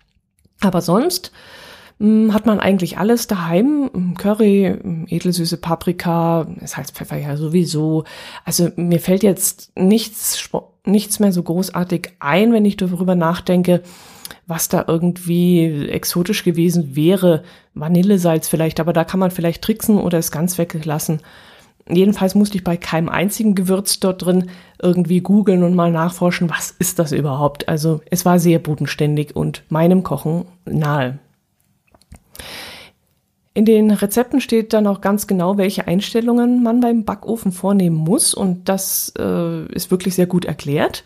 Aber 0.62 0.82
sonst 0.82 1.32
hm, 2.00 2.34
hat 2.34 2.46
man 2.46 2.60
eigentlich 2.60 2.98
alles 2.98 3.28
daheim. 3.28 4.16
Curry, 4.18 5.06
edelsüße 5.08 5.58
Paprika, 5.58 6.48
es 6.62 6.78
heißt 6.78 6.96
Pfeffer 6.96 7.18
ja 7.18 7.38
sowieso. 7.38 8.06
Also 8.46 8.70
mir 8.76 9.00
fällt 9.00 9.24
jetzt 9.24 9.72
nichts, 9.76 10.50
nichts 10.90 11.20
mehr 11.20 11.32
so 11.32 11.44
großartig 11.44 12.14
ein, 12.20 12.54
wenn 12.54 12.66
ich 12.66 12.78
darüber 12.78 13.16
nachdenke, 13.16 13.82
was 14.48 14.68
da 14.68 14.86
irgendwie 14.88 15.88
exotisch 15.90 16.44
gewesen 16.44 16.96
wäre. 16.96 17.44
Vanillesalz 17.74 18.48
vielleicht, 18.48 18.80
aber 18.80 18.94
da 18.94 19.04
kann 19.04 19.20
man 19.20 19.32
vielleicht 19.32 19.62
tricksen 19.62 19.98
oder 19.98 20.18
es 20.18 20.32
ganz 20.32 20.58
weglassen. 20.58 21.22
Jedenfalls 21.88 22.36
musste 22.36 22.58
ich 22.58 22.64
bei 22.64 22.78
keinem 22.78 23.10
einzigen 23.10 23.56
Gewürz 23.56 24.00
dort 24.00 24.24
drin 24.24 24.52
irgendwie 24.80 25.22
googeln 25.22 25.64
und 25.64 25.76
mal 25.76 25.92
nachforschen, 25.92 26.50
was 26.50 26.72
ist 26.78 27.00
das 27.00 27.12
überhaupt. 27.12 27.68
Also 27.68 28.02
es 28.12 28.26
war 28.26 28.40
sehr 28.40 28.60
bodenständig 28.60 29.36
und 29.36 29.64
meinem 29.70 30.04
Kochen 30.04 30.46
nahe. 30.66 31.18
In 33.54 33.66
den 33.66 33.92
Rezepten 33.92 34.42
steht 34.42 34.74
dann 34.74 34.88
auch 34.88 35.02
ganz 35.02 35.28
genau, 35.28 35.58
welche 35.58 35.88
Einstellungen 35.88 36.62
man 36.62 36.82
beim 36.82 37.04
Backofen 37.04 37.52
vornehmen 37.52 37.96
muss 37.96 38.34
und 38.34 38.70
das 38.70 39.12
äh, 39.18 39.66
ist 39.74 39.92
wirklich 39.92 40.16
sehr 40.16 40.28
gut 40.28 40.46
erklärt. 40.46 41.04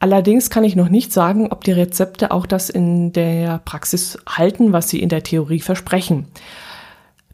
Allerdings 0.00 0.50
kann 0.50 0.64
ich 0.64 0.74
noch 0.74 0.88
nicht 0.88 1.12
sagen, 1.12 1.52
ob 1.52 1.62
die 1.62 1.70
Rezepte 1.70 2.32
auch 2.32 2.44
das 2.46 2.70
in 2.70 3.12
der 3.12 3.60
Praxis 3.64 4.18
halten, 4.28 4.72
was 4.72 4.88
sie 4.88 5.00
in 5.00 5.08
der 5.08 5.22
Theorie 5.22 5.60
versprechen. 5.60 6.26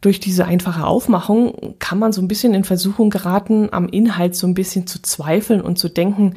Durch 0.01 0.19
diese 0.19 0.45
einfache 0.45 0.85
Aufmachung 0.85 1.75
kann 1.79 1.97
man 1.97 2.13
so 2.13 2.21
ein 2.21 2.27
bisschen 2.27 2.53
in 2.53 2.63
Versuchung 2.63 3.09
geraten, 3.09 3.69
am 3.71 3.89
Inhalt 3.89 4.35
so 4.35 4.45
ein 4.45 4.53
bisschen 4.53 4.85
zu 4.85 5.01
zweifeln 5.01 5.61
und 5.61 5.79
zu 5.79 5.89
denken, 5.89 6.35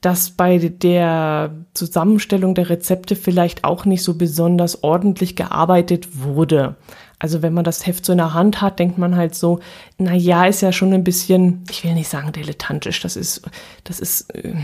dass 0.00 0.30
bei 0.30 0.58
der 0.58 1.54
Zusammenstellung 1.74 2.54
der 2.54 2.70
Rezepte 2.70 3.16
vielleicht 3.16 3.64
auch 3.64 3.84
nicht 3.84 4.02
so 4.02 4.14
besonders 4.14 4.82
ordentlich 4.82 5.36
gearbeitet 5.36 6.08
wurde. 6.22 6.76
Also 7.18 7.42
wenn 7.42 7.52
man 7.52 7.64
das 7.64 7.86
Heft 7.86 8.06
so 8.06 8.12
in 8.12 8.18
der 8.18 8.32
Hand 8.32 8.62
hat, 8.62 8.78
denkt 8.78 8.96
man 8.96 9.14
halt 9.14 9.34
so, 9.34 9.60
na 9.98 10.14
ja, 10.14 10.46
ist 10.46 10.62
ja 10.62 10.72
schon 10.72 10.94
ein 10.94 11.04
bisschen, 11.04 11.64
ich 11.70 11.84
will 11.84 11.92
nicht 11.92 12.08
sagen 12.08 12.32
dilettantisch, 12.32 13.00
das 13.00 13.14
ist, 13.14 13.42
das 13.84 14.00
ist, 14.00 14.34
äh, 14.34 14.54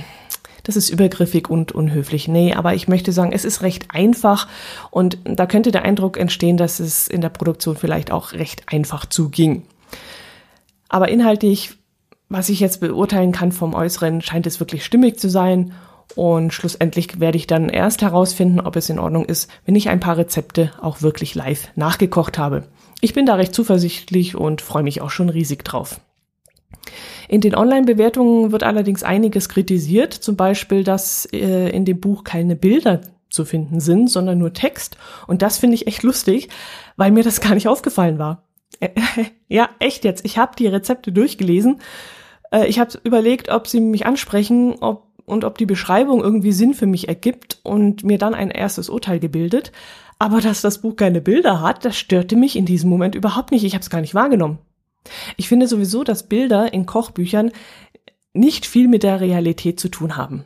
das 0.62 0.74
ist 0.74 0.88
übergriffig 0.88 1.48
und 1.48 1.72
unhöflich. 1.72 2.28
Nee, 2.28 2.54
aber 2.54 2.74
ich 2.74 2.88
möchte 2.88 3.12
sagen, 3.12 3.32
es 3.32 3.44
ist 3.44 3.62
recht 3.62 3.90
einfach 3.90 4.48
und 4.90 5.18
da 5.24 5.46
könnte 5.46 5.70
der 5.70 5.82
Eindruck 5.82 6.16
entstehen, 6.16 6.56
dass 6.56 6.80
es 6.80 7.06
in 7.08 7.20
der 7.20 7.28
Produktion 7.28 7.76
vielleicht 7.76 8.10
auch 8.10 8.32
recht 8.32 8.64
einfach 8.66 9.04
zuging. 9.04 9.62
Aber 10.88 11.08
inhaltlich 11.08 11.76
was 12.28 12.48
ich 12.48 12.60
jetzt 12.60 12.80
beurteilen 12.80 13.32
kann 13.32 13.52
vom 13.52 13.74
Äußeren, 13.74 14.20
scheint 14.20 14.46
es 14.46 14.60
wirklich 14.60 14.84
stimmig 14.84 15.18
zu 15.18 15.28
sein. 15.28 15.72
Und 16.14 16.52
schlussendlich 16.52 17.20
werde 17.20 17.36
ich 17.36 17.46
dann 17.46 17.68
erst 17.68 18.02
herausfinden, 18.02 18.60
ob 18.60 18.76
es 18.76 18.88
in 18.88 18.98
Ordnung 18.98 19.24
ist, 19.24 19.50
wenn 19.64 19.74
ich 19.74 19.88
ein 19.88 20.00
paar 20.00 20.16
Rezepte 20.16 20.72
auch 20.80 21.02
wirklich 21.02 21.34
live 21.34 21.68
nachgekocht 21.74 22.38
habe. 22.38 22.64
Ich 23.00 23.12
bin 23.12 23.26
da 23.26 23.34
recht 23.34 23.54
zuversichtlich 23.54 24.36
und 24.36 24.62
freue 24.62 24.82
mich 24.82 25.00
auch 25.00 25.10
schon 25.10 25.28
riesig 25.28 25.64
drauf. 25.64 26.00
In 27.28 27.40
den 27.40 27.54
Online-Bewertungen 27.54 28.52
wird 28.52 28.62
allerdings 28.62 29.02
einiges 29.02 29.48
kritisiert, 29.48 30.14
zum 30.14 30.36
Beispiel, 30.36 30.84
dass 30.84 31.26
äh, 31.32 31.68
in 31.70 31.84
dem 31.84 32.00
Buch 32.00 32.24
keine 32.24 32.54
Bilder 32.56 33.00
zu 33.28 33.44
finden 33.44 33.80
sind, 33.80 34.08
sondern 34.08 34.38
nur 34.38 34.52
Text. 34.52 34.96
Und 35.26 35.42
das 35.42 35.58
finde 35.58 35.74
ich 35.74 35.86
echt 35.88 36.02
lustig, 36.04 36.48
weil 36.96 37.10
mir 37.10 37.24
das 37.24 37.40
gar 37.42 37.54
nicht 37.54 37.68
aufgefallen 37.68 38.18
war. 38.18 38.44
ja, 39.48 39.70
echt 39.78 40.04
jetzt. 40.04 40.24
Ich 40.24 40.38
habe 40.38 40.56
die 40.56 40.66
Rezepte 40.66 41.12
durchgelesen 41.12 41.80
äh, 42.56 42.66
ich 42.66 42.78
habe 42.78 42.98
überlegt, 43.04 43.50
ob 43.50 43.68
sie 43.68 43.80
mich 43.80 44.06
ansprechen 44.06 44.76
ob, 44.80 45.04
und 45.24 45.44
ob 45.44 45.58
die 45.58 45.66
Beschreibung 45.66 46.22
irgendwie 46.22 46.52
Sinn 46.52 46.74
für 46.74 46.86
mich 46.86 47.08
ergibt 47.08 47.58
und 47.62 48.04
mir 48.04 48.18
dann 48.18 48.34
ein 48.34 48.50
erstes 48.50 48.88
Urteil 48.88 49.18
gebildet. 49.18 49.72
Aber 50.18 50.40
dass 50.40 50.62
das 50.62 50.80
Buch 50.80 50.96
keine 50.96 51.20
Bilder 51.20 51.60
hat, 51.60 51.84
das 51.84 51.96
störte 51.96 52.36
mich 52.36 52.56
in 52.56 52.64
diesem 52.64 52.88
Moment 52.88 53.14
überhaupt 53.14 53.50
nicht. 53.50 53.64
Ich 53.64 53.74
habe 53.74 53.82
es 53.82 53.90
gar 53.90 54.00
nicht 54.00 54.14
wahrgenommen. 54.14 54.58
Ich 55.36 55.48
finde 55.48 55.68
sowieso, 55.68 56.04
dass 56.04 56.28
Bilder 56.28 56.72
in 56.72 56.86
Kochbüchern 56.86 57.52
nicht 58.32 58.66
viel 58.66 58.88
mit 58.88 59.02
der 59.02 59.20
Realität 59.20 59.78
zu 59.78 59.88
tun 59.88 60.16
haben. 60.16 60.44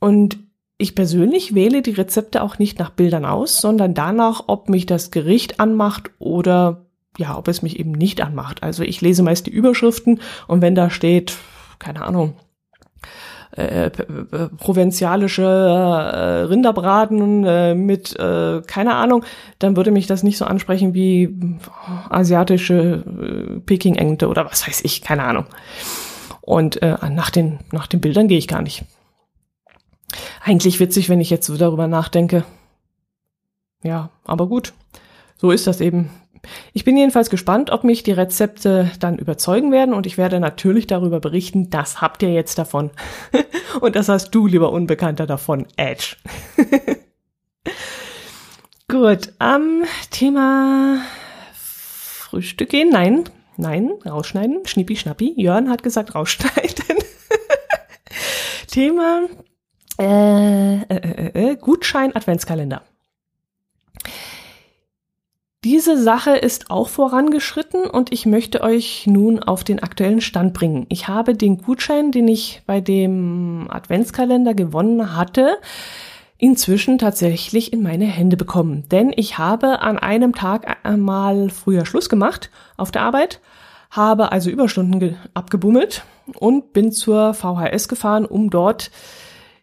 Und 0.00 0.38
ich 0.78 0.94
persönlich 0.94 1.54
wähle 1.54 1.82
die 1.82 1.92
Rezepte 1.92 2.42
auch 2.42 2.58
nicht 2.58 2.78
nach 2.78 2.90
Bildern 2.90 3.24
aus, 3.24 3.60
sondern 3.60 3.94
danach, 3.94 4.44
ob 4.46 4.68
mich 4.68 4.86
das 4.86 5.10
Gericht 5.10 5.58
anmacht 5.58 6.10
oder 6.18 6.86
ja, 7.16 7.36
ob 7.36 7.48
es 7.48 7.62
mich 7.62 7.78
eben 7.78 7.92
nicht 7.92 8.20
anmacht. 8.20 8.62
Also 8.62 8.82
ich 8.82 9.00
lese 9.00 9.22
meist 9.22 9.46
die 9.46 9.50
Überschriften 9.50 10.20
und 10.46 10.62
wenn 10.62 10.74
da 10.74 10.90
steht, 10.90 11.36
keine 11.78 12.02
Ahnung, 12.02 12.34
äh, 13.52 13.90
provinzialische 14.58 15.42
äh, 15.42 16.42
Rinderbraten 16.42 17.44
äh, 17.44 17.74
mit, 17.74 18.16
äh, 18.18 18.62
keine 18.66 18.94
Ahnung, 18.94 19.24
dann 19.58 19.76
würde 19.76 19.90
mich 19.90 20.06
das 20.06 20.22
nicht 20.22 20.38
so 20.38 20.44
ansprechen 20.44 20.94
wie 20.94 21.58
asiatische 22.08 23.02
äh, 23.04 23.60
Peking-Ente 23.60 24.28
oder 24.28 24.44
was 24.44 24.66
weiß 24.66 24.84
ich, 24.84 25.02
keine 25.02 25.24
Ahnung. 25.24 25.46
Und 26.40 26.82
äh, 26.82 26.96
nach, 27.10 27.30
den, 27.30 27.58
nach 27.72 27.86
den 27.86 28.00
Bildern 28.00 28.28
gehe 28.28 28.38
ich 28.38 28.48
gar 28.48 28.62
nicht. 28.62 28.84
Eigentlich 30.42 30.80
witzig, 30.80 31.08
wenn 31.08 31.20
ich 31.20 31.30
jetzt 31.30 31.46
so 31.46 31.56
darüber 31.56 31.88
nachdenke. 31.88 32.44
Ja, 33.82 34.10
aber 34.24 34.46
gut. 34.46 34.72
So 35.36 35.50
ist 35.50 35.66
das 35.66 35.80
eben. 35.80 36.10
Ich 36.72 36.84
bin 36.84 36.96
jedenfalls 36.96 37.30
gespannt, 37.30 37.70
ob 37.70 37.84
mich 37.84 38.02
die 38.02 38.12
Rezepte 38.12 38.90
dann 39.00 39.18
überzeugen 39.18 39.72
werden 39.72 39.94
und 39.94 40.06
ich 40.06 40.18
werde 40.18 40.40
natürlich 40.40 40.86
darüber 40.86 41.20
berichten, 41.20 41.70
das 41.70 42.00
habt 42.00 42.22
ihr 42.22 42.32
jetzt 42.32 42.58
davon. 42.58 42.90
und 43.80 43.96
das 43.96 44.08
hast 44.08 44.30
du, 44.34 44.46
lieber 44.46 44.72
Unbekannter, 44.72 45.26
davon, 45.26 45.66
Edge. 45.76 46.16
Gut, 48.88 49.32
am 49.38 49.84
Thema 50.10 51.02
Frühstück 51.52 52.70
gehen? 52.70 52.90
Nein, 52.90 53.24
nein, 53.56 53.90
rausschneiden, 54.06 54.66
schnippi 54.66 54.96
schnappi. 54.96 55.34
Jörn 55.36 55.68
hat 55.68 55.82
gesagt 55.82 56.14
rausschneiden. 56.14 56.96
Thema 58.66 59.28
äh, 59.98 60.76
äh, 60.76 60.84
äh, 60.94 61.50
äh 61.50 61.56
Gutschein 61.56 62.14
Adventskalender. 62.14 62.82
Diese 65.64 66.00
Sache 66.00 66.36
ist 66.36 66.70
auch 66.70 66.88
vorangeschritten 66.88 67.84
und 67.86 68.12
ich 68.12 68.26
möchte 68.26 68.60
euch 68.60 69.08
nun 69.08 69.42
auf 69.42 69.64
den 69.64 69.80
aktuellen 69.82 70.20
Stand 70.20 70.54
bringen. 70.54 70.86
Ich 70.88 71.08
habe 71.08 71.34
den 71.34 71.58
Gutschein, 71.58 72.12
den 72.12 72.28
ich 72.28 72.62
bei 72.64 72.80
dem 72.80 73.66
Adventskalender 73.68 74.54
gewonnen 74.54 75.16
hatte, 75.16 75.58
inzwischen 76.36 76.98
tatsächlich 76.98 77.72
in 77.72 77.82
meine 77.82 78.04
Hände 78.04 78.36
bekommen. 78.36 78.88
Denn 78.92 79.12
ich 79.16 79.38
habe 79.38 79.80
an 79.80 79.98
einem 79.98 80.32
Tag 80.32 80.78
einmal 80.84 81.50
früher 81.50 81.86
Schluss 81.86 82.08
gemacht 82.08 82.50
auf 82.76 82.92
der 82.92 83.02
Arbeit, 83.02 83.40
habe 83.90 84.30
also 84.30 84.50
Überstunden 84.50 85.16
abgebummelt 85.34 86.04
und 86.38 86.72
bin 86.72 86.92
zur 86.92 87.34
VHS 87.34 87.88
gefahren, 87.88 88.26
um 88.26 88.50
dort 88.50 88.92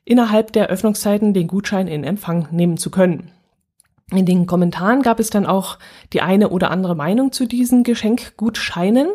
innerhalb 0.03 0.51
der 0.51 0.67
Öffnungszeiten 0.67 1.33
den 1.33 1.47
Gutschein 1.47 1.87
in 1.87 2.03
Empfang 2.03 2.49
nehmen 2.51 2.75
zu 2.75 2.91
können. 2.91 3.31
In 4.11 4.25
den 4.25 4.45
Kommentaren 4.45 5.01
gab 5.01 5.19
es 5.19 5.29
dann 5.29 5.45
auch 5.45 5.79
die 6.13 6.21
eine 6.21 6.49
oder 6.49 6.69
andere 6.69 6.95
Meinung 6.95 7.31
zu 7.31 7.47
diesen 7.47 7.83
Geschenkgutscheinen. 7.83 9.09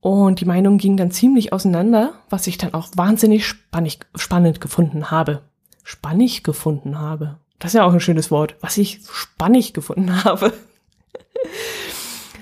Und 0.00 0.40
die 0.40 0.46
Meinung 0.46 0.78
ging 0.78 0.96
dann 0.96 1.10
ziemlich 1.10 1.52
auseinander, 1.52 2.14
was 2.28 2.46
ich 2.46 2.58
dann 2.58 2.74
auch 2.74 2.88
wahnsinnig 2.96 3.46
spannig, 3.46 4.00
spannend 4.14 4.60
gefunden 4.60 5.10
habe. 5.10 5.42
Spannig 5.84 6.42
gefunden 6.42 6.98
habe. 6.98 7.38
Das 7.58 7.72
ist 7.72 7.78
ja 7.78 7.84
auch 7.84 7.92
ein 7.92 8.00
schönes 8.00 8.30
Wort, 8.30 8.56
was 8.60 8.78
ich 8.78 9.00
spannig 9.12 9.74
gefunden 9.74 10.24
habe. 10.24 10.52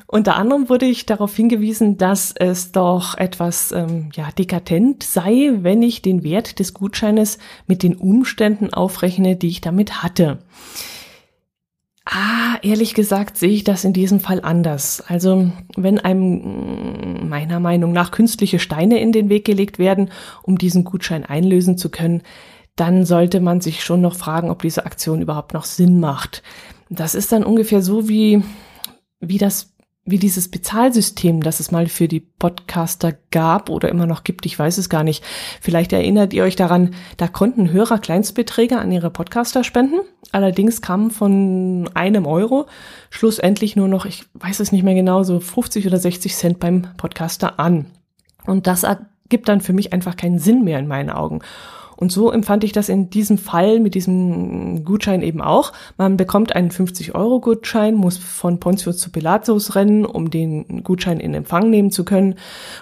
Unter 0.07 0.37
anderem 0.37 0.71
wurde 0.71 0.87
ich 0.87 1.05
darauf 1.05 1.37
hingewiesen, 1.37 1.99
dass 1.99 2.33
es 2.35 2.73
doch 2.73 3.19
etwas 3.19 3.73
ähm, 3.73 4.09
ja, 4.15 4.31
dekadent 4.31 5.03
sei, 5.03 5.51
wenn 5.61 5.83
ich 5.83 6.01
den 6.01 6.23
Wert 6.23 6.61
des 6.61 6.73
Gutscheines 6.73 7.37
mit 7.67 7.83
den 7.83 7.95
Umständen 7.95 8.73
aufrechne, 8.73 9.37
die 9.37 9.49
ich 9.49 9.61
damit 9.61 10.03
hatte. 10.03 10.39
Ah, 12.11 12.57
ehrlich 12.63 12.95
gesagt 12.95 13.37
sehe 13.37 13.51
ich 13.51 13.65
das 13.65 13.85
in 13.85 13.93
diesem 13.93 14.19
Fall 14.19 14.41
anders. 14.41 15.03
Also, 15.07 15.51
wenn 15.77 15.99
einem 15.99 17.25
mm, 17.25 17.29
meiner 17.29 17.61
Meinung 17.61 17.93
nach 17.93 18.13
künstliche 18.13 18.59
Steine 18.59 18.99
in 18.99 19.13
den 19.13 19.29
Weg 19.29 19.45
gelegt 19.45 19.79
werden, 19.79 20.11
um 20.43 20.57
diesen 20.57 20.85
Gutschein 20.85 21.27
einlösen 21.27 21.77
zu 21.77 21.91
können, 21.91 22.23
dann 22.77 23.05
sollte 23.05 23.41
man 23.41 23.61
sich 23.61 23.85
schon 23.85 24.01
noch 24.01 24.15
fragen, 24.15 24.51
ob 24.51 24.63
diese 24.63 24.87
Aktion 24.87 25.21
überhaupt 25.21 25.53
noch 25.53 25.65
Sinn 25.65 26.01
macht. 26.01 26.43
Das 26.89 27.15
ist 27.15 27.31
dann 27.31 27.45
ungefähr 27.45 27.83
so 27.83 28.09
wie, 28.09 28.43
wie 29.21 29.39
das 29.39 29.75
wie 30.11 30.19
dieses 30.19 30.49
Bezahlsystem, 30.49 31.43
das 31.43 31.61
es 31.61 31.71
mal 31.71 31.87
für 31.87 32.09
die 32.09 32.21
Podcaster 32.21 33.15
gab 33.31 33.69
oder 33.69 33.89
immer 33.89 34.07
noch 34.07 34.25
gibt, 34.25 34.47
ich 34.47 34.59
weiß 34.59 34.79
es 34.79 34.89
gar 34.89 35.05
nicht. 35.05 35.23
Vielleicht 35.61 35.93
erinnert 35.93 36.33
ihr 36.33 36.45
euch 36.45 36.57
daran, 36.57 36.95
da 37.17 37.29
konnten 37.29 37.71
Hörer 37.71 37.99
Kleinstbeträge 37.99 38.79
an 38.79 38.91
ihre 38.91 39.11
Podcaster 39.11 39.65
spenden. 39.65 40.01
Allerdings 40.33 40.83
kamen 40.83 41.11
von 41.11 41.91
einem 41.95 42.27
Euro 42.27 42.67
schlussendlich 43.11 43.77
nur 43.77 43.89
noch, 43.89 44.07
ich 44.07 44.25
weiß 44.35 44.61
es 44.61 44.73
nicht 44.73 44.83
mehr 44.83 44.95
genau, 44.95 45.23
so 45.23 45.41
50 45.41 45.87
oder 45.87 45.99
60 45.99 46.35
Cent 46.35 46.59
beim 46.59 46.87
Podcaster 46.97 47.61
an. 47.61 47.87
Und 48.47 48.67
das 48.67 48.85
ergibt 48.85 49.49
dann 49.49 49.61
für 49.61 49.73
mich 49.73 49.93
einfach 49.93 50.17
keinen 50.17 50.39
Sinn 50.39 50.65
mehr 50.65 50.79
in 50.79 50.87
meinen 50.87 51.11
Augen. 51.11 51.41
Und 52.01 52.13
so 52.13 52.31
empfand 52.31 52.63
ich 52.63 52.71
das 52.71 52.89
in 52.89 53.11
diesem 53.11 53.39
Fall 53.39 53.81
mit 53.81 53.97
diesem 53.97 54.85
Gutschein 54.85 55.21
eben 55.21 55.41
auch. 55.41 55.73
Man 55.97 56.17
bekommt 56.17 56.55
einen 56.55 56.71
50-Euro-Gutschein, 56.71 57.97
muss 57.97 58.19
von 58.19 58.61
Pontius 58.61 58.99
zu 58.99 59.11
Pilatus 59.11 59.75
rennen, 59.75 60.05
um 60.05 60.31
den 60.31 60.85
Gutschein 60.85 61.19
in 61.19 61.35
Empfang 61.35 61.71
nehmen 61.71 61.91
zu 61.91 62.05
können, 62.05 62.37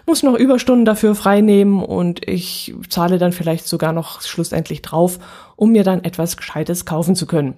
muss 0.05 0.23
noch 0.23 0.35
Überstunden 0.35 0.85
dafür 0.85 1.15
freinehmen 1.15 1.83
und 1.83 2.29
ich 2.29 2.75
zahle 2.91 3.17
dann 3.17 3.33
vielleicht 3.33 3.67
sogar 3.67 3.95
noch 3.95 4.21
schlussendlich 4.21 4.83
drauf, 4.83 5.19
um 5.57 5.73
mir 5.73 5.83
dann 5.83 6.05
etwas 6.05 6.37
Gescheites 6.37 6.85
kaufen 6.85 7.17
zu 7.17 7.25
können. 7.25 7.55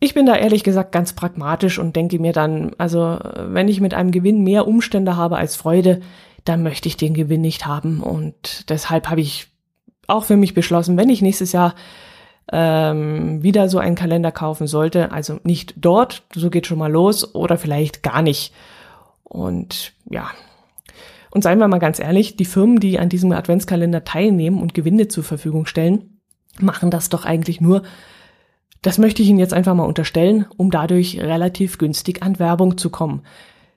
Ich 0.00 0.14
bin 0.14 0.24
da 0.24 0.36
ehrlich 0.36 0.64
gesagt 0.64 0.90
ganz 0.90 1.12
pragmatisch 1.12 1.78
und 1.78 1.96
denke 1.96 2.18
mir 2.18 2.32
dann, 2.32 2.74
also 2.78 3.18
wenn 3.36 3.68
ich 3.68 3.82
mit 3.82 3.92
einem 3.92 4.10
Gewinn 4.10 4.42
mehr 4.42 4.66
Umstände 4.66 5.18
habe 5.18 5.36
als 5.36 5.54
Freude, 5.54 6.00
dann 6.44 6.62
möchte 6.62 6.88
ich 6.88 6.96
den 6.96 7.12
Gewinn 7.12 7.42
nicht 7.42 7.66
haben 7.66 8.00
und 8.00 8.70
deshalb 8.70 9.10
habe 9.10 9.20
ich 9.20 9.53
auch 10.06 10.24
für 10.24 10.36
mich 10.36 10.54
beschlossen, 10.54 10.96
wenn 10.96 11.08
ich 11.08 11.22
nächstes 11.22 11.52
Jahr 11.52 11.74
ähm, 12.52 13.42
wieder 13.42 13.68
so 13.68 13.78
einen 13.78 13.96
Kalender 13.96 14.32
kaufen 14.32 14.66
sollte, 14.66 15.12
also 15.12 15.40
nicht 15.44 15.74
dort, 15.76 16.22
so 16.34 16.50
geht 16.50 16.66
schon 16.66 16.78
mal 16.78 16.92
los, 16.92 17.34
oder 17.34 17.58
vielleicht 17.58 18.02
gar 18.02 18.22
nicht. 18.22 18.52
Und 19.22 19.92
ja. 20.10 20.30
Und 21.30 21.42
seien 21.42 21.58
wir 21.58 21.68
mal 21.68 21.78
ganz 21.78 21.98
ehrlich, 21.98 22.36
die 22.36 22.44
Firmen, 22.44 22.78
die 22.78 22.98
an 22.98 23.08
diesem 23.08 23.32
Adventskalender 23.32 24.04
teilnehmen 24.04 24.60
und 24.60 24.74
Gewinne 24.74 25.08
zur 25.08 25.24
Verfügung 25.24 25.66
stellen, 25.66 26.20
machen 26.60 26.90
das 26.90 27.08
doch 27.08 27.24
eigentlich 27.24 27.60
nur, 27.60 27.82
das 28.82 28.98
möchte 28.98 29.22
ich 29.22 29.28
Ihnen 29.28 29.38
jetzt 29.38 29.54
einfach 29.54 29.74
mal 29.74 29.86
unterstellen, 29.86 30.44
um 30.58 30.70
dadurch 30.70 31.18
relativ 31.18 31.78
günstig 31.78 32.22
an 32.22 32.38
Werbung 32.38 32.76
zu 32.76 32.90
kommen. 32.90 33.22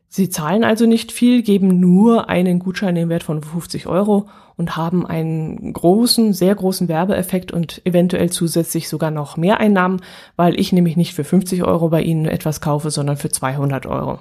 Sie 0.09 0.29
zahlen 0.29 0.63
also 0.63 0.85
nicht 0.85 1.11
viel, 1.11 1.43
geben 1.43 1.79
nur 1.79 2.29
einen 2.29 2.59
Gutschein 2.59 2.95
im 2.95 3.09
Wert 3.09 3.23
von 3.23 3.43
50 3.43 3.87
Euro 3.87 4.27
und 4.55 4.77
haben 4.77 5.05
einen 5.05 5.73
großen, 5.73 6.33
sehr 6.33 6.55
großen 6.55 6.87
Werbeeffekt 6.87 7.51
und 7.51 7.81
eventuell 7.85 8.29
zusätzlich 8.29 8.89
sogar 8.89 9.11
noch 9.11 9.37
mehr 9.37 9.59
Einnahmen, 9.59 10.01
weil 10.35 10.59
ich 10.59 10.71
nämlich 10.71 10.95
nicht 10.95 11.13
für 11.13 11.23
50 11.23 11.63
Euro 11.63 11.89
bei 11.89 12.01
Ihnen 12.01 12.25
etwas 12.25 12.61
kaufe, 12.61 12.89
sondern 12.89 13.17
für 13.17 13.29
200 13.29 13.85
Euro. 13.85 14.19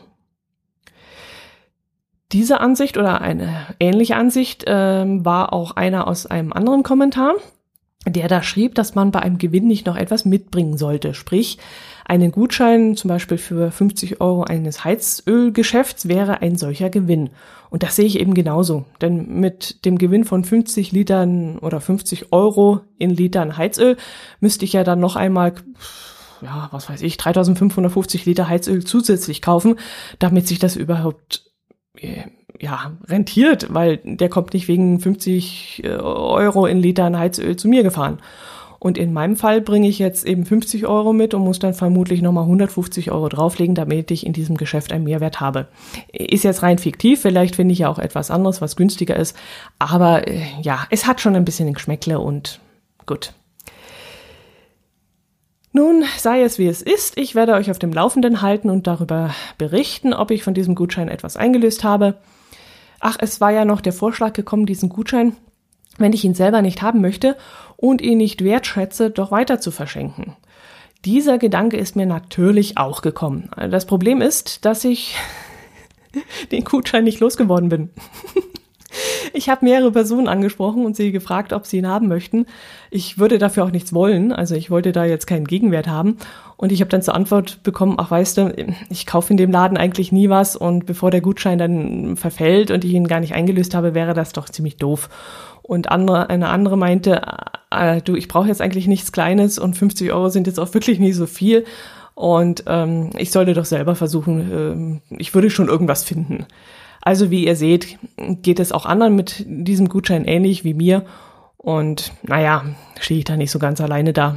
Diese 2.33 2.61
Ansicht 2.61 2.99
oder 2.99 3.21
eine 3.21 3.67
ähnliche 3.79 4.17
Ansicht 4.17 4.65
äh, 4.65 5.05
war 5.07 5.53
auch 5.53 5.77
einer 5.77 6.09
aus 6.09 6.27
einem 6.27 6.53
anderen 6.53 6.83
Kommentar, 6.83 7.35
der 8.05 8.27
da 8.29 8.43
schrieb, 8.43 8.75
dass 8.75 8.95
man 8.97 9.13
bei 9.13 9.21
einem 9.21 9.39
Gewinn 9.39 9.69
nicht 9.69 9.87
noch 9.87 9.97
etwas 9.97 10.25
mitbringen 10.25 10.77
sollte. 10.77 11.15
Sprich, 11.15 11.59
einen 12.07 12.31
Gutschein 12.31 12.97
zum 12.97 13.09
Beispiel 13.09 13.39
für 13.39 13.71
50 13.71 14.21
Euro 14.21 14.45
eines 14.45 14.85
Heizölgeschäfts 14.85 16.09
wäre 16.09 16.41
ein 16.41 16.57
solcher 16.57 16.89
Gewinn. 16.89 17.31
Und 17.69 17.83
das 17.83 17.97
sehe 17.97 18.07
ich 18.07 18.21
eben 18.21 18.33
genauso. 18.33 18.85
Denn 19.01 19.41
mit 19.41 19.85
dem 19.85 19.99
Gewinn 19.99 20.25
von 20.25 20.45
50 20.45 20.93
Litern 20.93 21.59
oder 21.59 21.81
50 21.81 22.33
Euro 22.33 22.81
in 22.99 23.11
Litern 23.11 23.57
Heizöl 23.57 23.97
müsste 24.41 24.65
ich 24.65 24.73
ja 24.73 24.85
dann 24.85 25.01
noch 25.01 25.17
einmal 25.17 25.55
ja, 26.43 26.69
was 26.71 26.89
weiß 26.89 27.03
ich, 27.03 27.17
3550 27.17 28.27
Liter 28.27 28.49
Heizöl 28.49 28.85
zusätzlich 28.85 29.43
kaufen, 29.43 29.77
damit 30.19 30.47
sich 30.47 30.59
das 30.59 30.77
überhaupt 30.77 31.45
äh, 31.99 32.25
ja, 32.61 32.97
rentiert, 33.05 33.73
weil 33.73 33.99
der 34.05 34.29
kommt 34.29 34.55
nicht 34.55 34.69
wegen 34.69 35.01
50 35.01 35.83
äh, 35.85 35.89
Euro 35.89 36.67
in 36.67 36.79
Litern 36.79 37.19
Heizöl 37.19 37.57
zu 37.57 37.69
mir 37.69 37.83
gefahren. 37.83 38.19
Und 38.79 38.99
in 38.99 39.13
meinem 39.13 39.37
Fall 39.37 39.61
bringe 39.61 39.89
ich 39.89 39.99
jetzt 39.99 40.27
eben 40.27 40.45
50 40.45 40.87
Euro 40.87 41.13
mit 41.13 41.35
und 41.35 41.43
muss 41.43 41.59
dann 41.59 41.75
vermutlich 41.75 42.23
nochmal 42.23 42.45
150 42.45 43.11
Euro 43.11 43.29
drauflegen, 43.29 43.75
damit 43.75 44.11
ich 44.11 44.27
in 44.27 44.33
diesem 44.33 44.57
Geschäft 44.57 44.93
einen 44.93 45.05
Mehrwert 45.05 45.41
habe. 45.41 45.69
Ist 46.13 46.45
jetzt 46.45 46.63
rein 46.63 46.79
fiktiv, 46.79 47.21
vielleicht 47.21 47.57
finde 47.57 47.73
ich 47.73 47.81
ja 47.81 47.89
auch 47.89 47.99
etwas 47.99 48.31
anderes, 48.31 48.61
was 48.61 48.77
günstiger 48.77 49.17
ist. 49.17 49.37
Aber 49.79 50.29
äh, 50.29 50.43
ja, 50.63 50.87
es 50.91 51.07
hat 51.07 51.21
schon 51.21 51.37
ein 51.37 51.45
bisschen 51.45 51.69
ein 51.69 51.75
Geschmäckle 51.75 52.21
und 52.21 52.61
gut. 53.07 53.33
Nun 55.73 56.05
sei 56.17 56.43
es 56.43 56.59
wie 56.59 56.69
es 56.69 56.81
ist, 56.81 57.19
ich 57.19 57.35
werde 57.35 57.53
euch 57.53 57.71
auf 57.71 57.79
dem 57.79 57.93
Laufenden 57.93 58.41
halten 58.41 58.71
und 58.71 58.87
darüber 58.87 59.35
berichten, 59.59 60.15
ob 60.15 60.31
ich 60.31 60.43
von 60.43 60.55
diesem 60.55 60.75
Gutschein 60.75 61.09
etwas 61.09 61.37
eingelöst 61.37 61.85
habe. 61.85 62.15
Ach, 62.99 63.19
es 63.21 63.43
war 63.43 63.51
ja 63.51 63.67
noch 63.67 63.83
der 63.83 63.93
Vorschlag 63.93 64.33
gekommen, 64.33 64.65
diesen 64.65 64.89
Gutschein, 64.89 65.37
wenn 65.99 66.13
ich 66.13 66.25
ihn 66.25 66.35
selber 66.35 66.63
nicht 66.63 66.83
haben 66.83 67.01
möchte 67.01 67.37
und 67.77 68.01
ihn 68.01 68.19
nicht 68.19 68.43
wertschätze, 68.45 69.11
doch 69.11 69.31
weiter 69.31 69.61
zu 69.61 69.71
verschenken. 69.71 70.37
Dieser 71.05 71.39
Gedanke 71.39 71.77
ist 71.77 71.95
mir 71.95 72.07
natürlich 72.07 72.79
auch 72.79 73.03
gekommen. 73.03 73.51
Das 73.71 73.87
Problem 73.87 74.21
ist, 74.21 74.65
dass 74.65 74.85
ich 74.85 75.17
den 76.53 76.65
Gutschein 76.65 77.05
nicht 77.05 77.21
losgeworden 77.21 77.69
bin. 77.69 77.91
Ich 79.33 79.51
habe 79.51 79.67
mehrere 79.67 79.93
Personen 79.93 80.29
angesprochen 80.29 80.87
und 80.87 80.97
sie 80.97 81.13
gefragt, 81.13 81.53
ob 81.53 81.67
sie 81.67 81.79
ihn 81.79 81.87
haben 81.87 82.09
möchten. 82.09 82.47
Ich 82.91 83.19
würde 83.19 83.37
dafür 83.37 83.65
auch 83.65 83.71
nichts 83.71 83.93
wollen, 83.93 84.33
also 84.33 84.55
ich 84.55 84.71
wollte 84.71 84.93
da 84.93 85.05
jetzt 85.05 85.27
keinen 85.27 85.47
Gegenwert 85.47 85.89
haben. 85.89 86.17
Und 86.57 86.73
ich 86.73 86.81
habe 86.81 86.89
dann 86.89 87.03
zur 87.03 87.15
Antwort 87.15 87.63
bekommen, 87.63 87.97
ach 87.99 88.11
weißt 88.11 88.39
du, 88.39 88.75
ich 88.89 89.05
kaufe 89.05 89.31
in 89.31 89.37
dem 89.37 89.51
Laden 89.51 89.77
eigentlich 89.77 90.11
nie 90.11 90.31
was 90.31 90.57
und 90.57 90.87
bevor 90.87 91.11
der 91.11 91.21
Gutschein 91.21 91.59
dann 91.59 92.17
verfällt 92.17 92.71
und 92.71 92.83
ich 92.85 92.95
ihn 92.95 93.09
gar 93.09 93.21
nicht 93.21 93.35
eingelöst 93.35 93.75
habe, 93.75 93.93
wäre 93.93 94.15
das 94.15 94.33
doch 94.33 94.49
ziemlich 94.49 94.77
doof. 94.77 95.11
Und 95.67 95.91
andere, 95.91 96.31
eine 96.31 96.49
andere 96.49 96.77
meinte, 96.77 97.23
äh, 97.73 98.01
du, 98.01 98.15
ich 98.15 98.29
brauche 98.29 98.47
jetzt 98.47 98.63
eigentlich 98.63 98.87
nichts 98.87 99.11
Kleines 99.11 99.59
und 99.59 99.75
50 99.75 100.13
Euro 100.13 100.29
sind 100.29 100.47
jetzt 100.47 100.61
auch 100.61 100.73
wirklich 100.75 101.01
nie 101.01 101.13
so 101.13 101.27
viel. 101.27 101.65
Und 102.15 102.63
ähm, 102.69 103.11
ich 103.19 103.33
sollte 103.33 103.53
doch 103.53 103.65
selber 103.65 103.97
versuchen, 103.97 105.03
äh, 105.11 105.17
ich 105.19 105.35
würde 105.35 105.51
schon 105.51 105.67
irgendwas 105.67 106.05
finden. 106.05 106.47
Also 107.03 107.33
wie 107.33 107.45
ihr 107.45 107.57
seht, 107.57 107.99
geht 108.17 108.61
es 108.61 108.71
auch 108.71 108.87
anderen 108.87 109.17
mit 109.17 109.45
diesem 109.49 109.89
Gutschein 109.89 110.25
ähnlich 110.25 110.63
wie 110.63 110.75
mir. 110.75 111.05
Und 111.57 112.13
naja, 112.23 112.65
stehe 113.01 113.19
ich 113.19 113.25
da 113.25 113.37
nicht 113.37 113.51
so 113.51 113.59
ganz 113.59 113.81
alleine 113.81 114.13
da. 114.13 114.37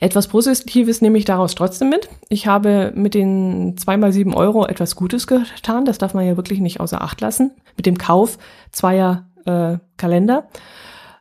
Etwas 0.00 0.28
Positives 0.28 1.02
nehme 1.02 1.18
ich 1.18 1.26
daraus 1.26 1.54
trotzdem 1.54 1.90
mit. 1.90 2.08
Ich 2.30 2.46
habe 2.46 2.92
mit 2.94 3.12
den 3.12 3.76
zweimal 3.76 4.12
sieben 4.12 4.32
Euro 4.32 4.64
etwas 4.66 4.96
Gutes 4.96 5.26
getan. 5.26 5.84
Das 5.84 5.98
darf 5.98 6.14
man 6.14 6.26
ja 6.26 6.38
wirklich 6.38 6.60
nicht 6.60 6.80
außer 6.80 7.02
Acht 7.02 7.20
lassen. 7.20 7.50
Mit 7.76 7.84
dem 7.84 7.98
Kauf 7.98 8.38
zweier 8.72 9.26
äh, 9.46 9.78
Kalender. 9.96 10.48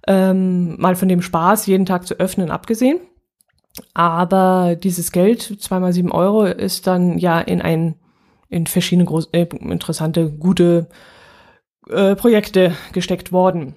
Ähm, 0.08 0.80
mal 0.80 0.96
von 0.96 1.08
dem 1.08 1.22
Spaß, 1.22 1.66
jeden 1.68 1.86
Tag 1.86 2.06
zu 2.06 2.16
öffnen, 2.16 2.52
abgesehen. 2.52 3.00
Aber 3.94 4.76
dieses 4.76 5.12
Geld, 5.12 5.62
zweimal 5.62 5.94
sieben 5.94 6.12
Euro, 6.12 6.46
ist 6.46 6.88
dann 6.88 7.18
ja 7.18 7.40
in 7.40 7.62
ein, 7.62 7.96
in 8.50 8.68
verschiedene 8.68 9.06
groß, 9.06 9.30
äh, 9.32 9.48
interessante, 9.62 10.32
gute 10.32 10.88
äh, 11.90 12.16
Projekte 12.16 12.76
gesteckt 12.92 13.32
worden. 13.32 13.76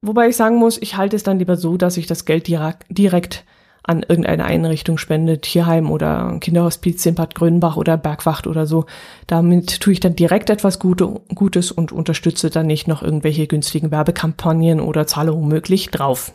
Wobei 0.00 0.28
ich 0.28 0.36
sagen 0.36 0.56
muss, 0.56 0.80
ich 0.80 0.96
halte 0.96 1.16
es 1.16 1.24
dann 1.24 1.38
lieber 1.38 1.56
so, 1.56 1.76
dass 1.76 1.96
ich 1.96 2.06
das 2.06 2.24
Geld 2.24 2.46
direkt, 2.46 2.86
direkt 2.88 3.44
an 3.88 4.04
irgendeine 4.06 4.44
Einrichtung 4.44 4.98
spendet, 4.98 5.42
Tierheim 5.42 5.90
oder 5.90 6.36
Kinderhospiz 6.40 7.04
in 7.06 7.14
Bad 7.14 7.34
Grönbach 7.34 7.76
oder 7.76 7.96
Bergwacht 7.96 8.46
oder 8.46 8.66
so. 8.66 8.84
Damit 9.26 9.80
tue 9.80 9.94
ich 9.94 10.00
dann 10.00 10.14
direkt 10.14 10.50
etwas 10.50 10.78
Gute, 10.78 11.20
Gutes 11.34 11.72
und 11.72 11.90
unterstütze 11.90 12.50
dann 12.50 12.66
nicht 12.66 12.86
noch 12.86 13.02
irgendwelche 13.02 13.46
günstigen 13.46 13.90
Werbekampagnen 13.90 14.80
oder 14.80 15.06
zahle 15.06 15.34
womöglich 15.34 15.90
drauf. 15.90 16.34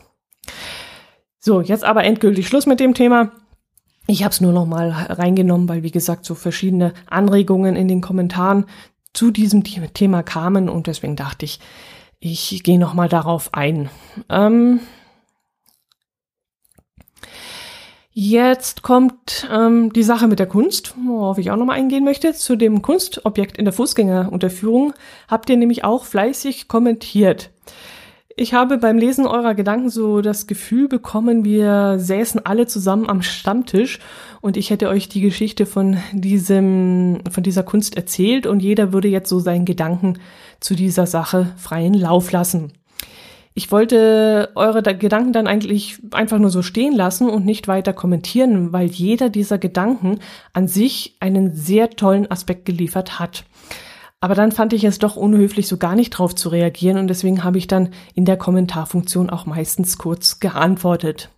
So, 1.38 1.60
jetzt 1.60 1.84
aber 1.84 2.02
endgültig 2.02 2.48
Schluss 2.48 2.66
mit 2.66 2.80
dem 2.80 2.94
Thema. 2.94 3.30
Ich 4.08 4.24
habe 4.24 4.32
es 4.32 4.40
nur 4.40 4.52
noch 4.52 4.66
mal 4.66 4.90
reingenommen, 4.90 5.68
weil 5.68 5.84
wie 5.84 5.92
gesagt 5.92 6.24
so 6.24 6.34
verschiedene 6.34 6.92
Anregungen 7.06 7.76
in 7.76 7.86
den 7.86 8.00
Kommentaren 8.00 8.66
zu 9.12 9.30
diesem 9.30 9.62
Thema 9.62 10.24
kamen 10.24 10.68
und 10.68 10.88
deswegen 10.88 11.14
dachte 11.14 11.44
ich, 11.44 11.60
ich 12.18 12.62
gehe 12.64 12.78
noch 12.78 12.94
mal 12.94 13.08
darauf 13.08 13.54
ein. 13.54 13.90
Ähm, 14.28 14.80
Jetzt 18.16 18.82
kommt 18.82 19.48
ähm, 19.52 19.92
die 19.92 20.04
Sache 20.04 20.28
mit 20.28 20.38
der 20.38 20.46
Kunst, 20.46 20.94
worauf 21.04 21.36
ich 21.38 21.50
auch 21.50 21.56
nochmal 21.56 21.78
eingehen 21.78 22.04
möchte. 22.04 22.32
Zu 22.32 22.54
dem 22.54 22.80
Kunstobjekt 22.80 23.58
in 23.58 23.64
der 23.64 23.74
Fußgängerunterführung 23.74 24.94
habt 25.26 25.50
ihr 25.50 25.56
nämlich 25.56 25.82
auch 25.82 26.04
fleißig 26.04 26.68
kommentiert. 26.68 27.50
Ich 28.36 28.54
habe 28.54 28.78
beim 28.78 28.98
Lesen 28.98 29.26
eurer 29.26 29.56
Gedanken 29.56 29.90
so 29.90 30.20
das 30.20 30.46
Gefühl 30.46 30.86
bekommen, 30.86 31.44
wir 31.44 31.98
säßen 31.98 32.46
alle 32.46 32.68
zusammen 32.68 33.08
am 33.08 33.22
Stammtisch 33.22 33.98
und 34.40 34.56
ich 34.56 34.70
hätte 34.70 34.88
euch 34.90 35.08
die 35.08 35.20
Geschichte 35.20 35.66
von 35.66 35.96
diesem, 36.12 37.20
von 37.28 37.42
dieser 37.42 37.64
Kunst 37.64 37.96
erzählt 37.96 38.46
und 38.46 38.60
jeder 38.60 38.92
würde 38.92 39.08
jetzt 39.08 39.28
so 39.28 39.40
seinen 39.40 39.64
Gedanken 39.64 40.20
zu 40.60 40.76
dieser 40.76 41.06
Sache 41.06 41.52
freien 41.56 41.94
Lauf 41.94 42.30
lassen. 42.30 42.72
Ich 43.56 43.70
wollte 43.70 44.50
eure 44.56 44.82
Gedanken 44.82 45.32
dann 45.32 45.46
eigentlich 45.46 46.00
einfach 46.10 46.40
nur 46.40 46.50
so 46.50 46.62
stehen 46.62 46.92
lassen 46.92 47.28
und 47.28 47.46
nicht 47.46 47.68
weiter 47.68 47.92
kommentieren, 47.92 48.72
weil 48.72 48.88
jeder 48.88 49.30
dieser 49.30 49.58
Gedanken 49.58 50.18
an 50.52 50.66
sich 50.66 51.16
einen 51.20 51.54
sehr 51.54 51.90
tollen 51.90 52.28
Aspekt 52.28 52.64
geliefert 52.64 53.20
hat. 53.20 53.44
Aber 54.20 54.34
dann 54.34 54.50
fand 54.50 54.72
ich 54.72 54.82
es 54.82 54.98
doch 54.98 55.14
unhöflich, 55.14 55.68
so 55.68 55.76
gar 55.76 55.94
nicht 55.94 56.10
drauf 56.10 56.34
zu 56.34 56.48
reagieren 56.48 56.98
und 56.98 57.06
deswegen 57.06 57.44
habe 57.44 57.58
ich 57.58 57.68
dann 57.68 57.90
in 58.14 58.24
der 58.24 58.38
Kommentarfunktion 58.38 59.30
auch 59.30 59.46
meistens 59.46 59.98
kurz 59.98 60.40
geantwortet. 60.40 61.30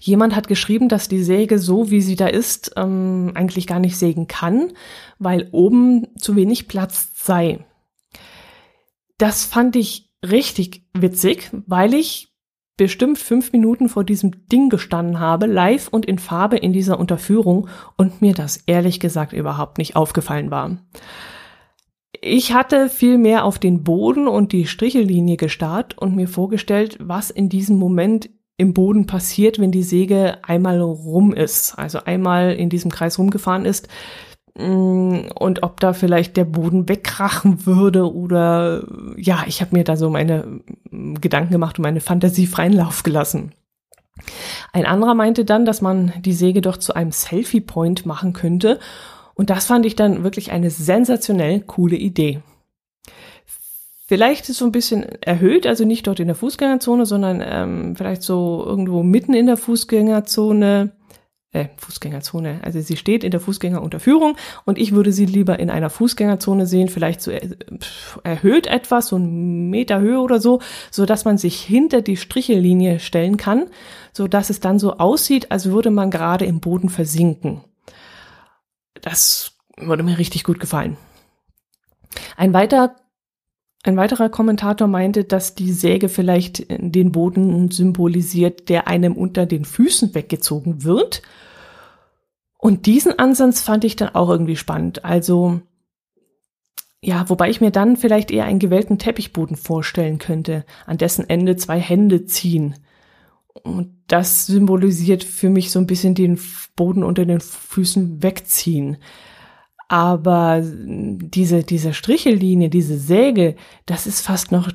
Jemand 0.00 0.34
hat 0.34 0.48
geschrieben, 0.48 0.88
dass 0.88 1.08
die 1.08 1.22
Säge 1.22 1.58
so, 1.58 1.90
wie 1.90 2.00
sie 2.00 2.16
da 2.16 2.28
ist, 2.28 2.72
ähm, 2.76 3.32
eigentlich 3.34 3.66
gar 3.66 3.80
nicht 3.80 3.98
sägen 3.98 4.26
kann, 4.26 4.72
weil 5.18 5.48
oben 5.52 6.06
zu 6.16 6.36
wenig 6.36 6.68
Platz 6.68 7.10
sei. 7.14 7.64
Das 9.18 9.44
fand 9.44 9.76
ich 9.76 10.13
richtig 10.30 10.84
witzig, 10.92 11.50
weil 11.66 11.94
ich 11.94 12.34
bestimmt 12.76 13.18
fünf 13.18 13.52
Minuten 13.52 13.88
vor 13.88 14.04
diesem 14.04 14.48
Ding 14.48 14.68
gestanden 14.68 15.20
habe, 15.20 15.46
live 15.46 15.88
und 15.88 16.06
in 16.06 16.18
Farbe 16.18 16.56
in 16.56 16.72
dieser 16.72 16.98
Unterführung 16.98 17.68
und 17.96 18.20
mir 18.20 18.34
das 18.34 18.56
ehrlich 18.66 18.98
gesagt 18.98 19.32
überhaupt 19.32 19.78
nicht 19.78 19.94
aufgefallen 19.96 20.50
war. 20.50 20.78
Ich 22.20 22.52
hatte 22.52 22.88
viel 22.88 23.18
mehr 23.18 23.44
auf 23.44 23.58
den 23.58 23.84
Boden 23.84 24.28
und 24.28 24.52
die 24.52 24.66
Strichellinie 24.66 25.36
gestarrt 25.36 25.96
und 25.98 26.16
mir 26.16 26.26
vorgestellt, 26.26 26.96
was 27.00 27.30
in 27.30 27.48
diesem 27.48 27.76
Moment 27.76 28.30
im 28.56 28.72
Boden 28.72 29.06
passiert, 29.06 29.58
wenn 29.58 29.72
die 29.72 29.82
Säge 29.82 30.38
einmal 30.42 30.80
rum 30.80 31.32
ist, 31.32 31.74
also 31.74 32.04
einmal 32.04 32.52
in 32.52 32.70
diesem 32.70 32.90
Kreis 32.90 33.18
rumgefahren 33.18 33.64
ist, 33.64 33.88
und 34.56 35.62
ob 35.64 35.80
da 35.80 35.92
vielleicht 35.92 36.36
der 36.36 36.44
Boden 36.44 36.88
wegkrachen 36.88 37.66
würde 37.66 38.12
oder 38.12 38.84
ja, 39.16 39.44
ich 39.48 39.60
habe 39.60 39.76
mir 39.76 39.82
da 39.82 39.96
so 39.96 40.10
meine 40.10 40.60
mm, 40.90 41.14
Gedanken 41.14 41.52
gemacht 41.52 41.78
und 41.78 41.82
meine 41.82 42.00
Fantasie 42.00 42.46
freien 42.46 42.72
Lauf 42.72 43.02
gelassen. 43.02 43.52
Ein 44.72 44.86
anderer 44.86 45.14
meinte 45.14 45.44
dann, 45.44 45.64
dass 45.64 45.82
man 45.82 46.12
die 46.20 46.32
Säge 46.32 46.60
doch 46.60 46.76
zu 46.76 46.94
einem 46.94 47.10
Selfie-Point 47.10 48.06
machen 48.06 48.32
könnte 48.32 48.78
und 49.34 49.50
das 49.50 49.66
fand 49.66 49.86
ich 49.86 49.96
dann 49.96 50.22
wirklich 50.22 50.52
eine 50.52 50.70
sensationell 50.70 51.60
coole 51.60 51.96
Idee. 51.96 52.40
Vielleicht 54.06 54.48
ist 54.48 54.58
so 54.58 54.66
ein 54.66 54.72
bisschen 54.72 55.02
erhöht, 55.22 55.66
also 55.66 55.84
nicht 55.84 56.06
dort 56.06 56.20
in 56.20 56.26
der 56.28 56.36
Fußgängerzone, 56.36 57.06
sondern 57.06 57.42
ähm, 57.44 57.96
vielleicht 57.96 58.22
so 58.22 58.62
irgendwo 58.64 59.02
mitten 59.02 59.34
in 59.34 59.46
der 59.46 59.56
Fußgängerzone 59.56 60.92
äh, 61.54 61.68
Fußgängerzone. 61.76 62.60
Also 62.62 62.80
sie 62.80 62.96
steht 62.96 63.24
in 63.24 63.30
der 63.30 63.40
Fußgängerunterführung 63.40 64.36
und 64.64 64.76
ich 64.76 64.92
würde 64.92 65.12
sie 65.12 65.24
lieber 65.24 65.58
in 65.58 65.70
einer 65.70 65.88
Fußgängerzone 65.88 66.66
sehen, 66.66 66.88
vielleicht 66.88 67.22
so 67.22 67.30
äh, 67.30 67.48
erhöht 68.24 68.66
etwas, 68.66 69.08
so 69.08 69.16
ein 69.16 69.70
Meter 69.70 70.00
Höhe 70.00 70.20
oder 70.20 70.40
so, 70.40 70.60
so 70.90 71.06
dass 71.06 71.24
man 71.24 71.38
sich 71.38 71.60
hinter 71.60 72.02
die 72.02 72.16
Strichellinie 72.16 72.98
stellen 72.98 73.36
kann, 73.36 73.66
so 74.12 74.26
dass 74.26 74.50
es 74.50 74.60
dann 74.60 74.78
so 74.78 74.98
aussieht, 74.98 75.50
als 75.50 75.66
würde 75.66 75.90
man 75.90 76.10
gerade 76.10 76.44
im 76.44 76.60
Boden 76.60 76.88
versinken. 76.88 77.62
Das 79.00 79.52
würde 79.76 80.02
mir 80.02 80.18
richtig 80.18 80.44
gut 80.44 80.60
gefallen. 80.60 80.96
Ein 82.36 82.52
weiter 82.52 82.96
ein 83.84 83.98
weiterer 83.98 84.30
Kommentator 84.30 84.88
meinte, 84.88 85.24
dass 85.24 85.54
die 85.54 85.70
Säge 85.70 86.08
vielleicht 86.08 86.66
den 86.70 87.12
Boden 87.12 87.70
symbolisiert, 87.70 88.70
der 88.70 88.88
einem 88.88 89.14
unter 89.14 89.44
den 89.44 89.66
Füßen 89.66 90.14
weggezogen 90.14 90.84
wird. 90.84 91.20
Und 92.58 92.86
diesen 92.86 93.18
Ansatz 93.18 93.60
fand 93.60 93.84
ich 93.84 93.94
dann 93.94 94.14
auch 94.14 94.30
irgendwie 94.30 94.56
spannend. 94.56 95.04
Also, 95.04 95.60
ja, 97.02 97.28
wobei 97.28 97.50
ich 97.50 97.60
mir 97.60 97.70
dann 97.70 97.98
vielleicht 97.98 98.30
eher 98.30 98.46
einen 98.46 98.58
gewellten 98.58 98.98
Teppichboden 98.98 99.56
vorstellen 99.56 100.16
könnte, 100.16 100.64
an 100.86 100.96
dessen 100.96 101.28
Ende 101.28 101.56
zwei 101.56 101.78
Hände 101.78 102.24
ziehen. 102.24 102.76
Und 103.52 103.98
das 104.06 104.46
symbolisiert 104.46 105.24
für 105.24 105.50
mich 105.50 105.70
so 105.70 105.78
ein 105.78 105.86
bisschen 105.86 106.14
den 106.14 106.40
Boden 106.74 107.04
unter 107.04 107.26
den 107.26 107.40
Füßen 107.40 108.22
wegziehen. 108.22 108.96
Aber 109.88 110.62
diese, 110.62 111.62
diese 111.62 111.92
Strichellinie, 111.92 112.70
diese 112.70 112.98
Säge, 112.98 113.56
das 113.86 114.06
ist 114.06 114.20
fast 114.20 114.50
noch, 114.52 114.70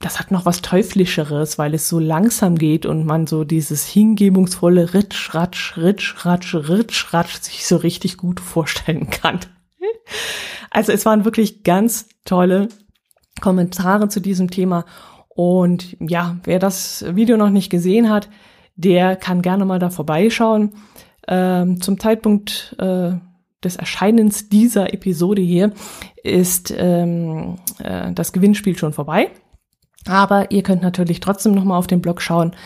das 0.00 0.18
hat 0.18 0.30
noch 0.30 0.46
was 0.46 0.62
Teuflischeres, 0.62 1.58
weil 1.58 1.74
es 1.74 1.88
so 1.88 1.98
langsam 1.98 2.56
geht 2.56 2.86
und 2.86 3.06
man 3.06 3.26
so 3.26 3.44
dieses 3.44 3.86
hingebungsvolle 3.86 4.94
Ritsch, 4.94 5.34
Ratsch, 5.34 5.76
Ritsch, 5.76 6.24
Ratsch, 6.24 6.54
Ritsch, 6.54 7.12
Ratsch 7.12 7.40
sich 7.40 7.66
so 7.66 7.76
richtig 7.76 8.16
gut 8.16 8.40
vorstellen 8.40 9.10
kann. 9.10 9.40
Also 10.72 10.92
es 10.92 11.04
waren 11.04 11.24
wirklich 11.24 11.64
ganz 11.64 12.08
tolle 12.24 12.68
Kommentare 13.40 14.08
zu 14.08 14.20
diesem 14.20 14.50
Thema. 14.50 14.84
Und 15.28 15.96
ja, 16.00 16.36
wer 16.44 16.60
das 16.60 17.04
Video 17.16 17.36
noch 17.36 17.50
nicht 17.50 17.70
gesehen 17.70 18.08
hat, 18.08 18.28
der 18.76 19.16
kann 19.16 19.42
gerne 19.42 19.64
mal 19.64 19.78
da 19.78 19.90
vorbeischauen. 19.90 20.74
Ähm, 21.26 21.80
zum 21.80 21.98
Zeitpunkt 21.98 22.76
äh, 22.78 23.12
des 23.62 23.76
Erscheinens 23.76 24.48
dieser 24.48 24.92
Episode 24.94 25.42
hier 25.42 25.72
ist 26.22 26.74
ähm, 26.76 27.56
äh, 27.78 28.12
das 28.12 28.32
Gewinnspiel 28.32 28.76
schon 28.76 28.92
vorbei. 28.92 29.30
Aber 30.06 30.50
ihr 30.50 30.62
könnt 30.62 30.82
natürlich 30.82 31.20
trotzdem 31.20 31.52
nochmal 31.52 31.78
auf 31.78 31.86
den 31.86 32.00
Blog 32.00 32.22
schauen 32.22 32.56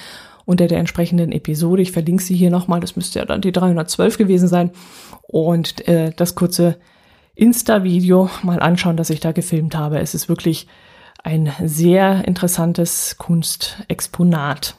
unter 0.45 0.67
der 0.67 0.79
entsprechenden 0.79 1.33
Episode. 1.33 1.83
Ich 1.83 1.93
verlinke 1.93 2.23
sie 2.23 2.37
hier 2.37 2.51
nochmal. 2.51 2.81
Das 2.81 2.97
müsste 2.97 3.19
ja 3.19 3.25
dann 3.25 3.41
die 3.41 3.53
312 3.53 4.19
gewesen 4.19 4.49
sein. 4.49 4.71
Und 5.23 5.87
äh, 5.89 6.13
das 6.17 6.35
kurze 6.35 6.79
Insta-Video 7.35 8.31
mal 8.43 8.61
anschauen, 8.61 8.97
das 8.97 9.11
ich 9.11 9.21
da 9.21 9.33
gefilmt 9.33 9.75
habe. 9.75 9.99
Es 9.99 10.15
ist 10.15 10.29
wirklich 10.29 10.69
ein 11.23 11.51
sehr 11.63 12.29
interessantes 12.29 13.17
Kunstexponat. 13.19 14.77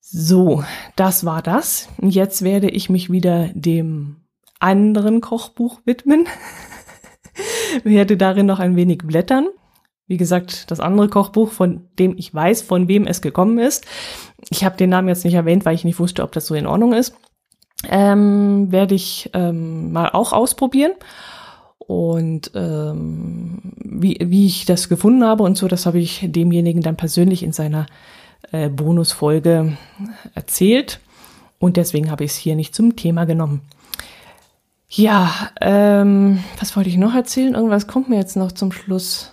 So, 0.00 0.64
das 0.96 1.24
war 1.24 1.42
das. 1.42 1.88
Jetzt 2.00 2.42
werde 2.42 2.68
ich 2.68 2.90
mich 2.90 3.12
wieder 3.12 3.50
dem 3.54 4.16
anderen 4.60 5.20
Kochbuch 5.20 5.80
widmen. 5.84 6.26
werde 7.84 8.16
darin 8.16 8.46
noch 8.46 8.58
ein 8.58 8.76
wenig 8.76 8.98
blättern. 8.98 9.48
Wie 10.06 10.16
gesagt, 10.16 10.70
das 10.70 10.80
andere 10.80 11.08
Kochbuch, 11.08 11.50
von 11.50 11.86
dem 11.98 12.16
ich 12.16 12.34
weiß, 12.34 12.62
von 12.62 12.88
wem 12.88 13.06
es 13.06 13.22
gekommen 13.22 13.58
ist. 13.58 13.86
Ich 14.50 14.64
habe 14.64 14.76
den 14.76 14.90
Namen 14.90 15.08
jetzt 15.08 15.24
nicht 15.24 15.34
erwähnt, 15.34 15.64
weil 15.64 15.74
ich 15.74 15.84
nicht 15.84 16.00
wusste, 16.00 16.22
ob 16.22 16.32
das 16.32 16.46
so 16.46 16.54
in 16.54 16.66
Ordnung 16.66 16.92
ist. 16.92 17.14
Ähm, 17.88 18.72
werde 18.72 18.94
ich 18.94 19.30
ähm, 19.34 19.92
mal 19.92 20.10
auch 20.10 20.32
ausprobieren. 20.32 20.92
Und 21.78 22.50
ähm, 22.54 23.60
wie, 23.76 24.18
wie 24.20 24.46
ich 24.46 24.64
das 24.64 24.88
gefunden 24.88 25.24
habe 25.24 25.44
und 25.44 25.56
so, 25.56 25.68
das 25.68 25.86
habe 25.86 25.98
ich 25.98 26.24
demjenigen 26.24 26.82
dann 26.82 26.96
persönlich 26.96 27.42
in 27.42 27.52
seiner 27.52 27.86
äh, 28.52 28.68
Bonusfolge 28.68 29.76
erzählt. 30.34 31.00
Und 31.58 31.76
deswegen 31.76 32.10
habe 32.10 32.24
ich 32.24 32.32
es 32.32 32.36
hier 32.36 32.56
nicht 32.56 32.74
zum 32.74 32.96
Thema 32.96 33.26
genommen. 33.26 33.62
Ja, 34.92 35.52
ähm, 35.60 36.42
was 36.58 36.76
wollte 36.76 36.90
ich 36.90 36.96
noch 36.96 37.14
erzählen? 37.14 37.54
Irgendwas 37.54 37.86
kommt 37.86 38.08
mir 38.08 38.16
jetzt 38.16 38.36
noch 38.36 38.50
zum 38.50 38.72
Schluss. 38.72 39.32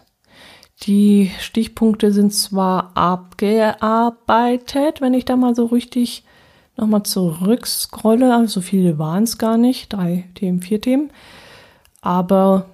Die 0.83 1.31
Stichpunkte 1.39 2.13
sind 2.13 2.31
zwar 2.31 2.95
abgearbeitet, 2.95 5.01
wenn 5.01 5.15
ich 5.15 5.25
da 5.25 5.35
mal 5.35 5.55
so 5.55 5.65
richtig 5.65 6.23
nochmal 6.75 7.01
zurückscrolle, 7.01 8.35
also 8.35 8.59
so 8.59 8.61
viele 8.61 8.99
waren 8.99 9.23
es 9.23 9.39
gar 9.39 9.57
nicht, 9.57 9.93
drei 9.93 10.25
Themen, 10.35 10.61
vier 10.61 10.79
Themen. 10.79 11.09
Aber 12.01 12.67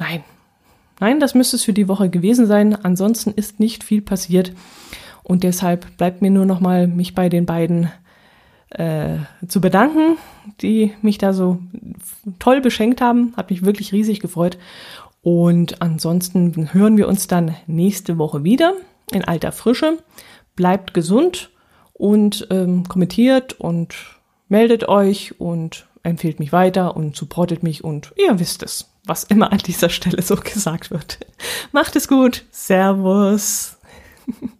nein, 0.00 0.24
nein, 0.98 1.20
das 1.20 1.36
müsste 1.36 1.54
es 1.54 1.62
für 1.62 1.72
die 1.72 1.86
Woche 1.86 2.10
gewesen 2.10 2.46
sein. 2.46 2.74
Ansonsten 2.74 3.30
ist 3.30 3.60
nicht 3.60 3.84
viel 3.84 4.02
passiert 4.02 4.52
und 5.22 5.44
deshalb 5.44 5.96
bleibt 5.96 6.22
mir 6.22 6.32
nur 6.32 6.44
nochmal 6.44 6.88
mich 6.88 7.14
bei 7.14 7.28
den 7.28 7.46
beiden 7.46 7.88
äh, 8.70 9.18
zu 9.46 9.60
bedanken, 9.60 10.16
die 10.60 10.92
mich 11.02 11.18
da 11.18 11.32
so 11.32 11.58
toll 12.38 12.60
beschenkt 12.60 13.00
haben. 13.00 13.34
Hat 13.36 13.50
mich 13.50 13.64
wirklich 13.64 13.92
riesig 13.92 14.20
gefreut. 14.20 14.58
Und 15.22 15.82
ansonsten 15.82 16.72
hören 16.72 16.96
wir 16.96 17.08
uns 17.08 17.26
dann 17.26 17.56
nächste 17.66 18.16
Woche 18.18 18.44
wieder 18.44 18.74
in 19.12 19.24
alter 19.24 19.52
Frische. 19.52 19.98
Bleibt 20.56 20.94
gesund 20.94 21.50
und 21.92 22.46
ähm, 22.50 22.88
kommentiert 22.88 23.58
und 23.60 23.94
meldet 24.48 24.88
euch 24.88 25.38
und 25.38 25.86
empfehlt 26.02 26.40
mich 26.40 26.52
weiter 26.52 26.96
und 26.96 27.14
supportet 27.14 27.62
mich 27.62 27.84
und 27.84 28.12
ihr 28.16 28.38
wisst 28.38 28.62
es. 28.62 28.86
was 29.04 29.24
immer 29.24 29.52
an 29.52 29.58
dieser 29.58 29.90
Stelle 29.90 30.22
so 30.22 30.36
gesagt 30.44 30.90
wird. 30.90 31.18
Macht 31.72 31.96
es 31.96 32.08
gut. 32.08 32.44
Servus. 32.50 33.78